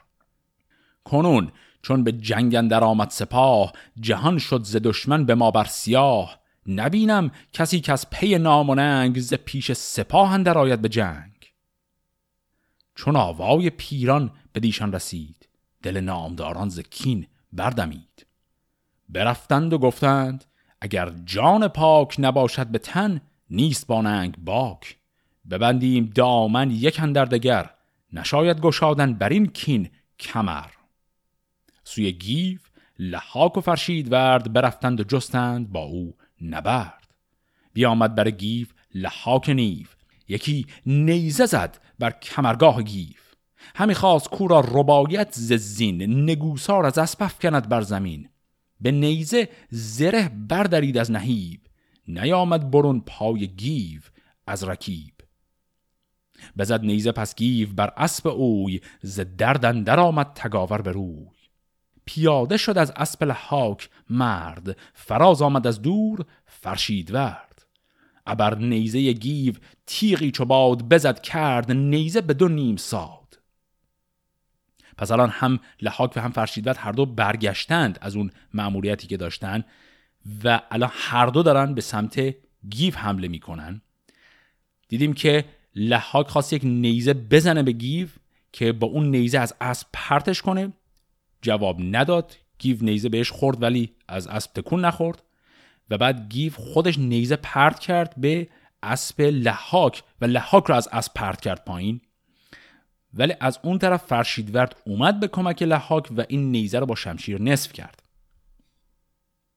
[1.05, 6.39] کنون چون به جنگ اندر آمد سپاه جهان شد ز دشمن به ما بر سیاه
[6.67, 11.33] نبینم کسی که از پی نام ز پیش سپاه اندر آید به جنگ.
[12.95, 15.42] چون آوای پیران به دیشان رسید
[15.83, 18.27] دل نامداران ز کین بردمید.
[19.09, 20.45] برفتند و گفتند
[20.81, 23.21] اگر جان پاک نباشد به تن
[23.51, 24.97] نیست با ننگ باک.
[25.51, 27.71] ببندیم دامن یک اندر دگر
[28.13, 30.71] نشاید گشادن بر این کین کمر.
[31.85, 32.59] سوی گیو
[32.99, 37.15] لحاک و فرشید ورد برفتند و جستند با او نبرد.
[37.73, 39.87] بیامد بر گیو لهاک نیو
[40.29, 43.22] یکی نیزه زد بر کمرگاه گیو.
[43.75, 48.29] همی خواست کورا رباید ز زین نگونسار از اسب افکند بر زمین.
[48.81, 51.61] به نیزه زره بردرید از نهیب
[52.09, 54.01] نیامد برون پای گیو
[54.47, 55.15] از رکیب.
[56.59, 61.27] بزد نیزه پس گیو بر اسب اوی ز درد اندر آمد تگاور به روی.
[62.05, 67.67] پیاده شد از اسب لهاک مرد فراز آمد از دور فرشیدورد.
[68.27, 69.55] ابر نیزه گیو
[69.87, 73.22] تیغی چو باد بزد کرد نیزه به دو نیم ساد
[74.99, 79.65] پس الان هم لهاک و هم فرشیدورد هر دو برگشتند از اون مأموریتی که داشتن
[80.45, 82.35] و الان هر دو دارن به سمت
[82.71, 83.83] گیو حمله می‌کنن.
[84.89, 88.09] دیدیم که لهاک خواست یک نیزه بزنه به گیو
[88.53, 90.73] که با اون نیزه از اسب پرتش کنه.
[91.43, 92.37] جواب نداد.
[92.59, 95.23] گیو نیزه بهش خورد ولی از اسب تکون نخورد
[95.91, 98.49] و بعد گیو خودش نیزه پرت کرد به
[98.83, 102.01] اسب لحاک و لحاک رو از اسب پرت کرد پایین.
[103.15, 107.43] ولی از اون طرف فرشیدورد اومد به کمک لحاک و این نیزه رو با شمشیر
[107.43, 108.03] نصف کرد.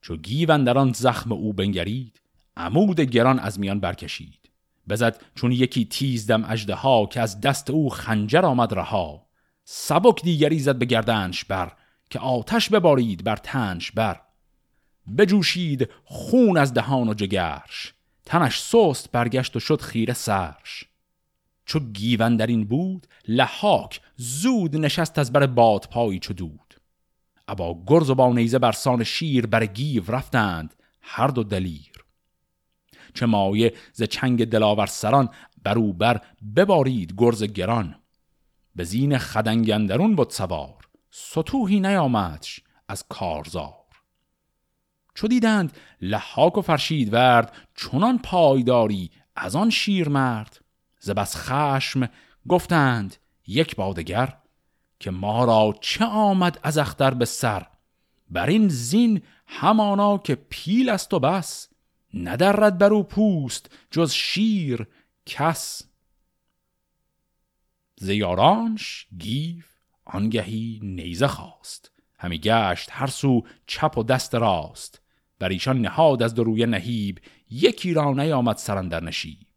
[0.01, 2.21] چو گیون در آن زخم او بنگرید
[2.57, 4.49] عمود گران از میان برکشید.
[4.89, 9.25] بزد چون یکی تیزدم اجده ها که از دست او خنجر آمد رها.
[9.63, 11.71] سبک دیگری زد به گردنش بر
[12.09, 14.21] که آتش ببارید بر تنش بر.
[15.17, 17.93] بجوشید خون از دهان و جگرش.
[18.25, 20.85] تنش سست برگشت و شد خیره سرش.
[21.66, 26.76] چو گیون در این بود لحاک زود نشست از بر بادپایی چو دود.
[27.47, 31.91] ابا گرز و با نیزه برسان شیر بر گیو رفتند هر دو دلیر.
[33.13, 35.30] چه مایه ز چنگ دلاور سران
[35.63, 36.22] برو بر
[36.55, 37.95] ببارید گرز گران.
[38.76, 43.86] به زین خدنگندرون بود سوار سطوحی نیامدش از کارزار.
[45.16, 50.64] چو دیدند لحاک و فرشید ورد چنان پایداری از آن شیر مرد
[51.05, 52.09] ز بس خشم
[52.49, 53.15] گفتند
[53.47, 54.37] یک بادگر
[54.99, 57.67] که ما را چه آمد از اختر به سر؟
[58.29, 61.69] بر این زین همانا که پیل است و بس
[62.13, 64.87] ندرد بر او پوست جز شیر
[65.25, 65.81] کس.
[67.95, 69.67] زیارانش گیف
[70.05, 75.01] آنگهی نیزه خواست همی گشت هر سو چپ و دست راست.
[75.39, 79.54] بر ایشان نهاد از دروی نهیب یکی را نیامد سرندر نشیب.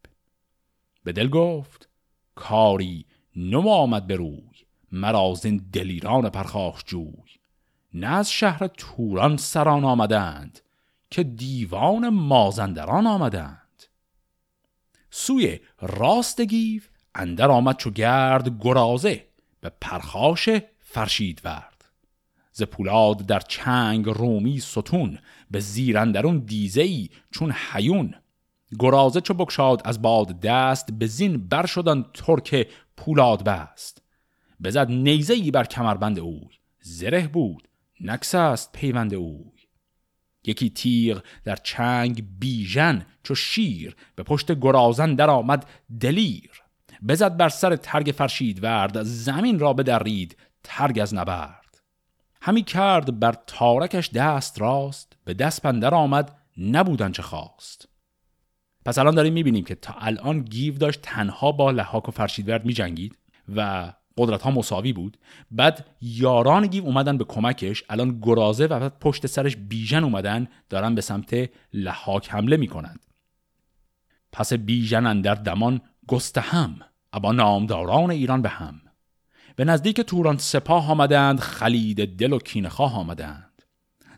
[1.09, 1.89] به دل گفت
[2.35, 3.07] کاری
[3.37, 4.51] نو آمد به روی
[4.93, 7.25] مرا زین دلیران پرخاش جوی.
[7.95, 10.61] نه از شهر توران سران آمدند
[11.11, 13.85] که دیوان مازندران آمدند.
[15.11, 16.83] سوی راست گیو
[17.15, 19.27] اندر آمد چو گرد گرازه
[19.61, 20.49] به پرخاش
[20.79, 21.85] فرشید ورد.
[22.53, 25.19] ز پولاد در چنگ رومی ستون
[25.51, 28.15] به زیرندرون دیزه ای چون حیون
[28.79, 34.03] گرازه چو بکشاد از باد دست به زین بر شدن ترک پولاد بست.
[34.65, 36.49] بزد نیزه ای بر کمربند اوی
[36.81, 37.69] زره بود
[38.01, 39.59] نکس است پیوند اوی.
[40.45, 45.67] یکی تیغ در چنگ بیژن چو شیر به پشت گرازن در آمد
[46.01, 46.51] دلیر.
[47.09, 51.81] بزد بر سر ترگ فرشید ورد زمین را بدرید ترگ از نبرد.
[52.43, 57.88] همی کرد بر تارکش دست راست به دست پندر آمد نبودن چه خواست.
[58.89, 63.19] پس الان داریم می‌بینیم که تا الان گیو داشت تنها با لحاک و فرشیدورد میجنگید
[63.57, 65.17] و قدرت ها مساوی بود.
[65.51, 67.85] بعد یاران گیو اومدن به کمکش.
[67.89, 73.07] الان گرازه و بعد پشت سرش بیژن اومدن دارن به سمت لحاک حمله می‌کنند.
[74.33, 76.81] پس بیژن در دمان گست هم
[77.13, 78.81] ابا نامداران ایران به هم.
[79.57, 83.63] به نزدیک توران سپاه آمدند خلید دل و کینخواه آمدند.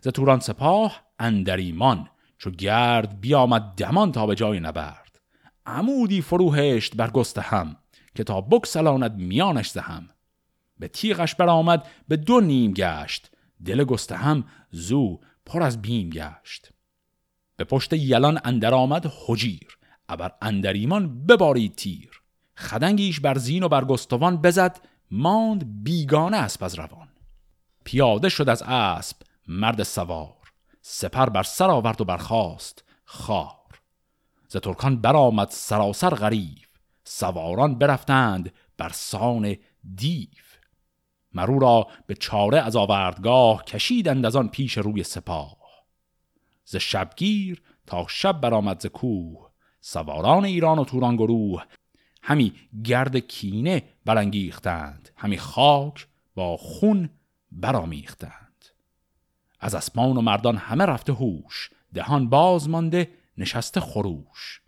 [0.01, 2.07] ز توران سپاه اندریمان
[2.41, 5.19] چو گرد بیامد دمان تا به جای نبرد.
[5.65, 7.11] عمودی فروهشت بر
[7.41, 7.75] هم
[8.15, 10.09] که تا بکسلاند میانش زهم.
[10.79, 13.31] به تیغش برآمد به دو نیم گشت.
[13.65, 16.69] دل هم زو پر از بیم گشت.
[17.55, 19.77] به پشت یلان اندر آمد حجیر
[20.09, 22.21] ابر اندریمان ببارید تیر.
[22.57, 24.79] خدنگیش بر زین و بر گستوان بزد
[25.11, 27.07] ماند بیگانه اسب از روان.
[27.83, 29.17] پیاده شد از اسب
[29.47, 30.40] مرد سوار.
[30.81, 33.81] سپر بر سر آورد و برخاست خار.
[34.47, 36.67] ز ترکان برآمد سراسر غریب
[37.03, 39.55] سواران برفتند بر سان
[39.95, 40.27] دیو.
[41.33, 45.57] مرو را به چاره از آوردگاه کشیدند از آن پیش روی سپاه.
[46.65, 49.51] ز شبگیر تا شب برآمد ز کوه
[49.81, 51.63] سواران ایران و توران گروه.
[52.23, 52.53] همی
[52.83, 57.09] گرد کینه برانگیختند همی خاک با خون
[57.51, 58.40] برامیختند
[59.61, 61.69] از اسمان و مردان همه رفته هوش.
[61.93, 64.61] دهان باز مانده نشسته خروش.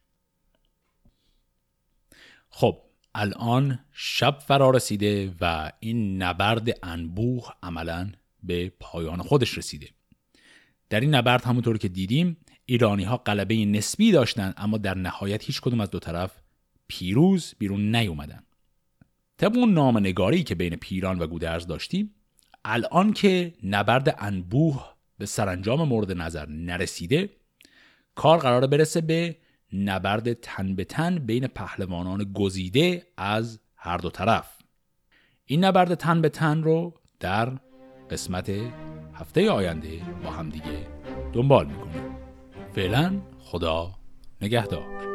[2.50, 2.82] خب
[3.16, 8.12] الان شب فرا رسیده و این نبرد انبوه عملا
[8.44, 9.90] به پایان خودش رسیده.
[10.90, 15.62] در این نبرد همونطور که دیدیم ایرانی ها قلبه نسبی داشتند اما در نهایت هیچ
[15.62, 16.42] کدوم از دو طرف
[16.88, 18.44] پیروز بیرون نیومدن.
[19.38, 22.16] طبق اون نگاری که بین پیران و گودرز داشتیم
[22.66, 27.30] الان که نبرد انبوه به سرانجام مورد نظر نرسیده
[28.16, 29.38] کار قراره برسه به
[29.74, 34.58] نبرد تن به تن بین پهلوانان گزیده از هر دو طرف.
[35.46, 37.52] این نبرد تن به تن رو در
[38.10, 38.52] قسمت
[39.14, 40.88] هفته آینده با هم دیگه
[41.34, 42.16] دنبال می‌کنیم.
[42.76, 43.92] فعلا خدا
[44.42, 45.13] نگهدار.